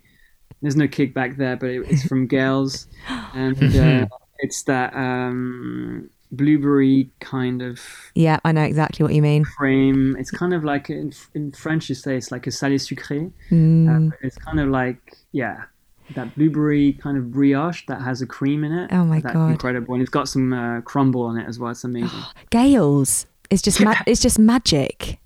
[0.62, 2.86] There's no kickback there, but it, it's from Gail's,
[3.34, 4.06] and uh,
[4.38, 7.80] it's that um, blueberry kind of
[8.14, 9.44] Yeah, I know exactly what you mean.
[9.44, 10.16] cream.
[10.18, 13.30] It's kind of like in, in French you say it's like a salé sucré.
[13.50, 14.12] Mm.
[14.12, 15.64] Uh, it's kind of like yeah,
[16.14, 18.92] that blueberry kind of brioche that has a cream in it.
[18.92, 19.50] Oh my That's God.
[19.50, 21.70] incredible, and it's got some uh, crumble on it as well.
[21.72, 22.20] It's amazing.
[22.50, 25.18] Gail's is just ma- it's just magic.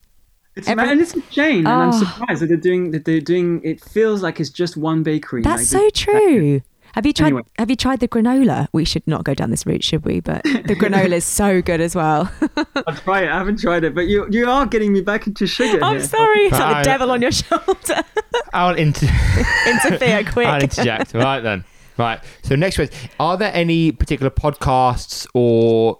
[0.56, 1.92] It's Every- ma- and it's a chain, and I'm Oh.
[2.04, 3.04] surprised that they're doing that.
[3.04, 3.60] They're doing.
[3.62, 5.42] It feels like it's just one bakery.
[5.42, 6.62] That's like so true.
[6.94, 7.26] Have you tried?
[7.26, 7.42] Anyway.
[7.58, 8.68] Have you tried the granola?
[8.72, 10.20] We should not go down this route, should we?
[10.20, 12.32] But the granola is so good as well.
[12.86, 13.28] I'll try it.
[13.28, 15.78] I haven't tried it, but you you are getting me back into sugar.
[15.84, 16.04] I'm here.
[16.06, 18.02] sorry, it's like I- the devil on your shoulder.
[18.54, 19.06] I'll inter-
[19.66, 20.46] Interfere quick.
[20.46, 21.12] I'll interject.
[21.12, 21.64] right then.
[21.98, 22.20] Right.
[22.44, 25.98] So next question: Are there any particular podcasts or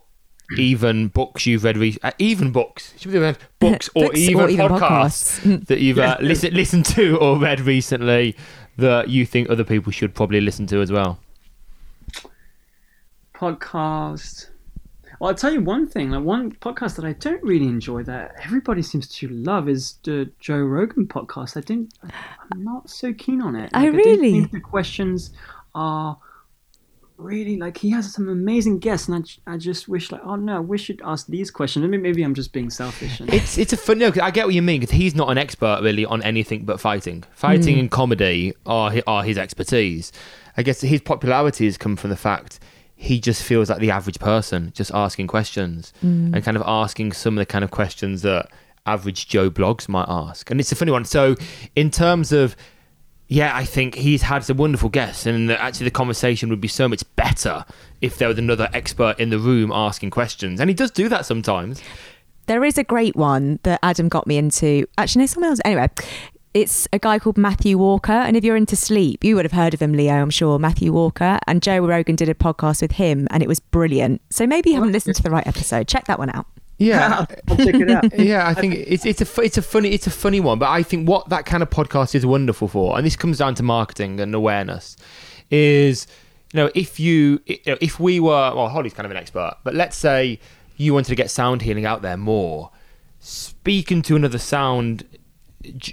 [0.57, 1.77] even books you've read?
[1.77, 3.39] Re- uh, even books, Should we do that?
[3.59, 5.67] books or Books even, or even podcasts podcasts.
[5.69, 6.27] that you've uh, Yeah.
[6.27, 8.37] listen, listened to or read recently
[8.79, 11.19] that you think other people should probably listen to as well?
[13.35, 14.49] podcast.
[15.19, 16.11] Well, I'll tell you one thing.
[16.11, 20.31] Like one podcast that I don't really enjoy that everybody seems to love is the
[20.41, 21.57] Joe Rogan podcast.
[21.57, 21.93] I don't.
[22.53, 23.71] I'm not so keen on it.
[23.75, 24.33] Oh, Like, I don't really?
[24.33, 25.31] think the questions
[25.75, 26.19] are
[27.19, 30.61] really like he has some amazing guests, and I, I just wish like oh no,
[30.61, 31.85] we should ask these questions.
[31.85, 33.21] I mean, maybe I'm just being selfish.
[33.21, 33.99] And, It's it's a fun.
[33.99, 36.81] No, I get what you mean because he's not an expert really on anything but
[36.81, 37.23] fighting.
[37.23, 37.33] Hmm.
[37.33, 40.13] Fighting and comedy are are his expertise.
[40.57, 42.61] I guess his popularity has come from the fact
[42.99, 46.35] he just feels like the average person, just asking questions hmm.
[46.35, 48.51] and kind of asking some of the kind of questions that
[48.87, 50.51] average Joe Bloggs might ask.
[50.51, 51.05] And it's a funny one.
[51.05, 51.37] So
[51.75, 52.57] in terms of
[53.29, 56.69] yeah, I think he's had some wonderful guests, and the, actually the conversation would be
[56.69, 57.65] so much better
[58.01, 60.61] if there was another expert in the room asking questions.
[60.61, 61.83] And he does do that sometimes.
[62.47, 64.87] There is a great one that Adam got me into.
[64.97, 65.61] Actually, no, someone else.
[65.65, 65.89] Anyway,
[66.55, 68.13] it's a guy called Matthew Walker.
[68.13, 70.61] And if you're into sleep, you would have heard of him, Leo, I'm sure.
[70.61, 71.41] Matthew Walker.
[71.49, 74.23] And Joe Rogan did a podcast with him, and it was brilliant.
[74.31, 75.89] So maybe you haven't listened to the right episode.
[75.89, 76.47] Check that one out.
[76.79, 78.19] Yeah, I'll check it out.
[78.19, 80.83] yeah, I think it's it's a it's a funny it's a funny one, but I
[80.83, 84.21] think what that kind of podcast is wonderful for, and this comes down to marketing
[84.21, 84.97] and awareness,
[85.51, 86.07] is
[86.53, 89.57] you know if you you know, if we were well Holly's kind of an expert,
[89.65, 90.39] but let's say
[90.77, 92.71] you wanted to get sound healing out there more,
[93.21, 95.05] speaking to another sound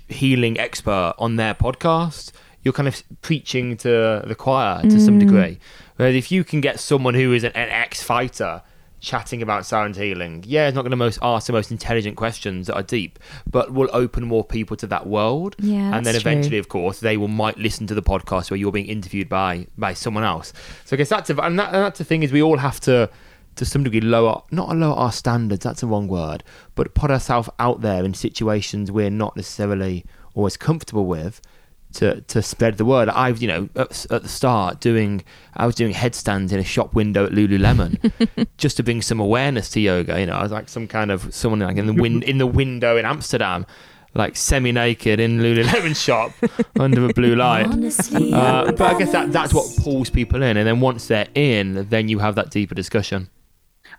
[0.10, 5.22] healing expert on their podcast, you're kind of preaching to the choir to some mm.
[5.22, 5.60] degree.
[5.96, 8.62] Whereas if you can get someone who is an, an ex-fighter
[9.04, 12.68] chatting about sound healing, yeah, it's not going to most ask the most intelligent questions
[12.68, 15.56] that are deep, but will open more people to that world.
[15.60, 16.32] Yeah, and then that's true.
[16.32, 19.68] eventually, of course, they will might listen to the podcast where you're being interviewed by
[19.78, 20.54] by someone else.
[20.86, 22.80] So I guess that's a, and, that, and that's the thing is we all have
[22.82, 23.10] to
[23.56, 26.44] to some degree lower not lower our standards that's a wrong word
[26.74, 31.40] but put ourselves out there in situations we're not necessarily always comfortable with
[31.94, 35.24] to to spread the word i've you know at, at the start doing
[35.56, 39.70] i was doing headstands in a shop window at lululemon just to bring some awareness
[39.70, 42.22] to yoga you know i was like some kind of someone like in the win
[42.24, 43.66] in the window in amsterdam
[44.16, 46.32] like semi-naked in lululemon shop
[46.80, 50.58] under a blue light Honestly, uh, but I guess that that's what pulls people in,
[50.58, 53.30] and then once they're in, then you have that deeper discussion.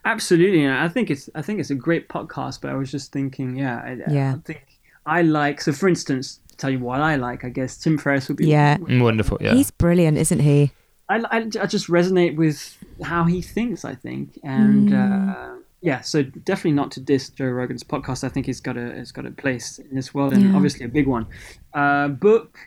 [0.04, 2.60] Absolutely, and I think it's I think it's a great podcast.
[2.60, 4.34] But I was just thinking, yeah, I, Yeah.
[4.34, 4.64] I think
[5.06, 5.60] I like.
[5.60, 8.46] So, for instance, to tell you what I like, I guess Tim Ferriss would be.
[8.46, 8.76] Yeah.
[8.78, 9.54] Mm, Wonderful, yeah.
[9.54, 10.72] He's brilliant, isn't he?
[11.08, 13.84] I, I, I just resonate with how he thinks.
[13.84, 18.24] I think, and uh, yeah, so definitely not to diss Joe Rogan's podcast.
[18.24, 20.54] I think he's got a it's got a place in this world, and Yeah.
[20.56, 21.26] obviously a big one.
[21.72, 22.58] Uh, book.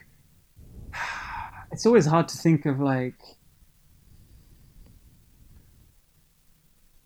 [1.70, 3.18] It's always hard to think of like.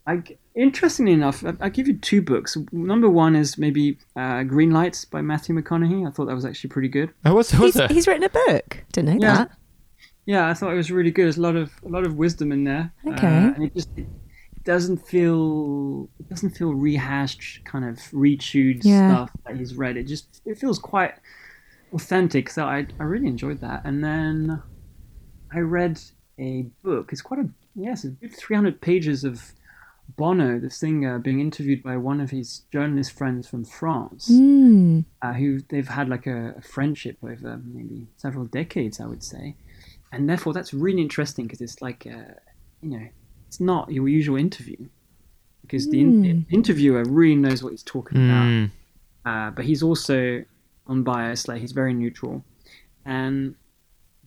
[0.07, 0.23] I,
[0.55, 2.57] interestingly enough, I, I'll give you two books.
[2.73, 6.07] Number one is maybe uh, Green Lights by Matthew McConaughey.
[6.07, 7.11] I thought that was actually pretty good.
[7.25, 7.91] Oh, what's, what's He's, it?
[7.91, 8.85] he's written a book.
[8.93, 9.35] Didn't know Yeah.
[9.37, 9.51] that.
[10.25, 11.25] Yeah, I thought it was really good.
[11.25, 12.93] There's a lot of a lot of wisdom in there.
[13.05, 13.27] Okay.
[13.27, 14.07] Uh, and it just it
[14.65, 19.11] doesn't feel it doesn't feel rehashed, kind of rechewed Yeah.
[19.27, 19.97] stuff that he's read.
[19.97, 21.15] It just it feels quite
[21.93, 22.49] authentic.
[22.51, 23.83] So I I really enjoyed that.
[23.85, 24.63] And then
[25.53, 25.99] I read
[26.39, 27.09] a book.
[27.13, 29.43] It's quite a yes, it's a good 300 pages of
[30.17, 34.29] Bono, the singer, being interviewed by one of his journalist friends from France.
[34.31, 35.05] Mm.
[35.23, 39.55] uh, who they've had like a, a friendship over maybe several decades, I would say,
[40.13, 42.35] and therefore that's really interesting because it's like, uh,
[42.83, 43.07] you know,
[43.49, 44.89] it's not your usual interview.
[45.63, 48.71] Because the in- interviewer really knows what he's talking about, Mm.
[49.25, 50.45] uh, but he's also
[50.89, 52.45] unbiased, like he's very neutral,
[53.05, 53.55] and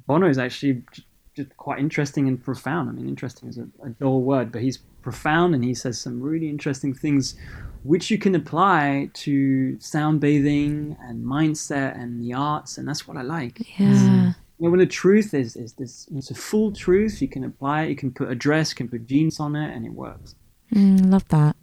[0.07, 1.03] Bono is actually j-
[1.35, 2.89] just quite interesting and profound.
[2.89, 6.21] I mean, interesting is a, a dull word, but he's profound and he says some
[6.21, 7.35] really interesting things
[7.83, 13.15] which you can apply to sound bathing and mindset and the arts, and that's what
[13.15, 13.59] I like.
[13.79, 14.33] Yeah.
[14.57, 17.21] You know, when the truth is is this, it's a full truth.
[17.21, 17.89] You can apply it.
[17.89, 20.35] You can put a dress, you can put jeans on it, and it works.
[20.73, 21.55] Mm, love that.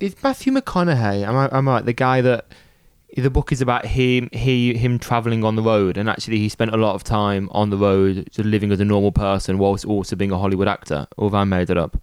[0.00, 1.26] Is Matthew McConaughey?
[1.26, 1.84] Am I, am I right?
[1.84, 2.46] The guy that
[3.16, 6.72] the book is about him, he, him traveling on the road, and actually he spent
[6.72, 10.16] a lot of time on the road, just living as a normal person, whilst also
[10.16, 11.06] being a Hollywood actor.
[11.16, 12.00] Or have I made it up?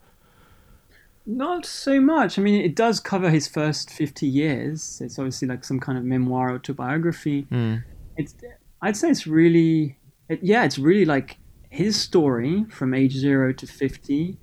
[1.25, 2.39] Not so much.
[2.39, 5.01] I mean, it does cover his first fifty years.
[5.03, 7.47] It's obviously like some kind of memoir autobiography.
[7.51, 7.83] Mm.
[8.15, 8.33] It's,
[8.81, 9.97] I'd say it's really,
[10.29, 11.37] it, yeah, it's really like
[11.69, 14.37] his story from age zero to fifty,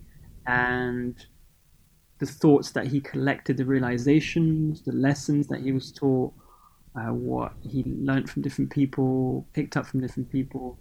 [0.46, 1.14] and
[2.18, 6.32] the thoughts that he collected, the realizations, the lessons that he was taught,
[6.96, 10.78] uh, what he learned from different people, picked up from different people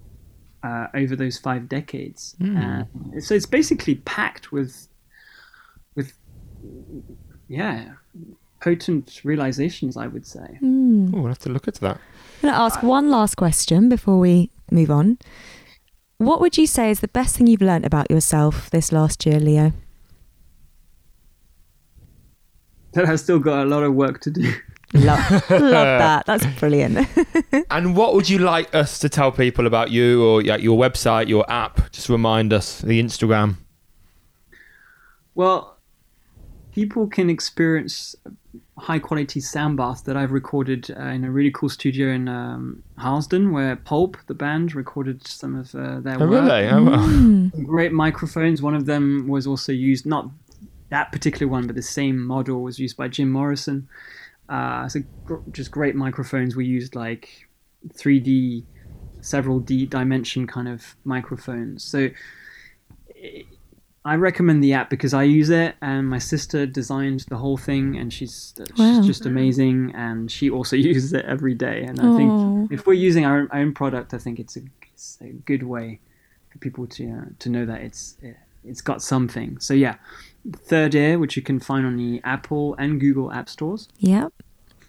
[0.64, 2.36] uh, over those five decades.
[2.40, 2.86] Mm.
[3.16, 4.88] Uh, so it's basically packed with,
[5.96, 6.14] with,
[7.48, 7.94] yeah,
[8.62, 9.98] potent realizations.
[9.98, 10.60] I would say.
[10.62, 11.14] Mm.
[11.14, 11.98] Oh, we'll have to look into that.
[11.98, 15.18] I'm going to ask one last question before we move on.
[16.18, 19.40] What would you say is the best thing you've learnt about yourself this last year,
[19.40, 19.74] Leo?
[22.94, 24.54] That I've still got a lot of work to do.
[24.94, 26.26] Love, love that.
[26.26, 27.08] That's brilliant.
[27.70, 31.50] And what would you like us to tell people about you or your website, your
[31.52, 31.92] app?
[31.92, 33.56] Just remind us, the Instagram.
[35.36, 35.78] Well,
[36.72, 38.16] people can experience
[38.78, 42.84] high quality sound baths that I've recorded uh, in a really cool studio in um,
[42.98, 46.44] Harlesden, where Pulp, the band, recorded some of uh, their Oh, work.
[46.44, 46.68] really?
[46.68, 47.00] Oh, well.
[47.00, 47.66] Mm.
[47.66, 48.62] Great microphones.
[48.62, 50.30] One of them was also used, not
[50.90, 53.88] that particular one, but the same model was used by Jim Morrison.
[54.50, 56.56] Uh, so gr- just great microphones.
[56.56, 57.48] We used like
[57.96, 58.64] 3D,
[59.22, 61.84] several D dimension kind of microphones.
[61.84, 62.10] So
[64.06, 67.96] I recommend the app because I use it, and my sister designed the whole thing,
[67.96, 71.84] and she's, she's just amazing, and she also uses it every day.
[71.84, 72.18] And I Aw.
[72.18, 75.64] think if we're using our, our own product, I think it's a, it's a good
[75.64, 76.02] way
[76.50, 78.18] for people to uh, to know that it's
[78.66, 79.58] it's got something.
[79.60, 79.96] So yeah,
[80.52, 83.88] Third Ear, which you can find on the Apple and Google app stores.
[84.00, 84.34] Yep.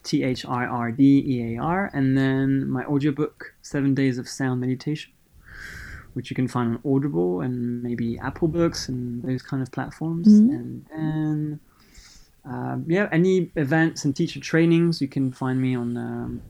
[0.03, 4.29] T H I R D E A R, and then my audiobook, Seven Days of
[4.29, 5.13] Sound Meditation,
[6.13, 10.29] which you can find on Audible and maybe Apple Books and those kind of platforms.
[10.29, 10.51] Mhm.
[10.55, 11.61] And then,
[12.45, 16.43] um, yeah, any events and teacher trainings, you can find me on um,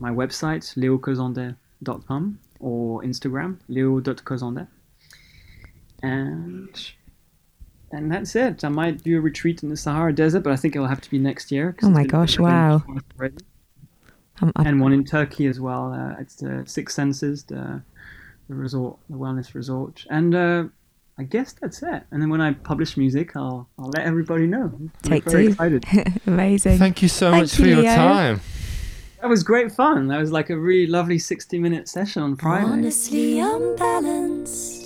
[0.00, 4.66] my website, leocosendai.com, or Instagram, leo.cosendai.
[6.02, 6.90] And
[7.92, 8.64] and that's it.
[8.64, 11.10] I might do a retreat in the Sahara Desert, but I think it'll have to
[11.10, 11.76] be next year.
[11.82, 12.78] Oh my gosh, wow.
[12.84, 13.36] twice already.
[14.42, 15.92] Um, I- And one in Turkey as well.
[15.92, 17.82] Uh, it's the Six Senses, the,
[18.48, 20.04] the resort, the wellness resort.
[20.10, 20.64] And uh,
[21.18, 22.02] I guess that's it.
[22.10, 24.64] And then when I publish music, I'll I'll let everybody know.
[24.74, 25.50] I'm Take very two.
[25.52, 25.84] excited.
[26.26, 26.76] Amazing.
[26.78, 27.94] Thank you so Thank much for your Leo.
[27.94, 28.40] time.
[29.22, 30.08] That was great fun.
[30.08, 32.66] That was like a really lovely 60 minute session on Friday.
[32.66, 34.85] Honestly unbalanced.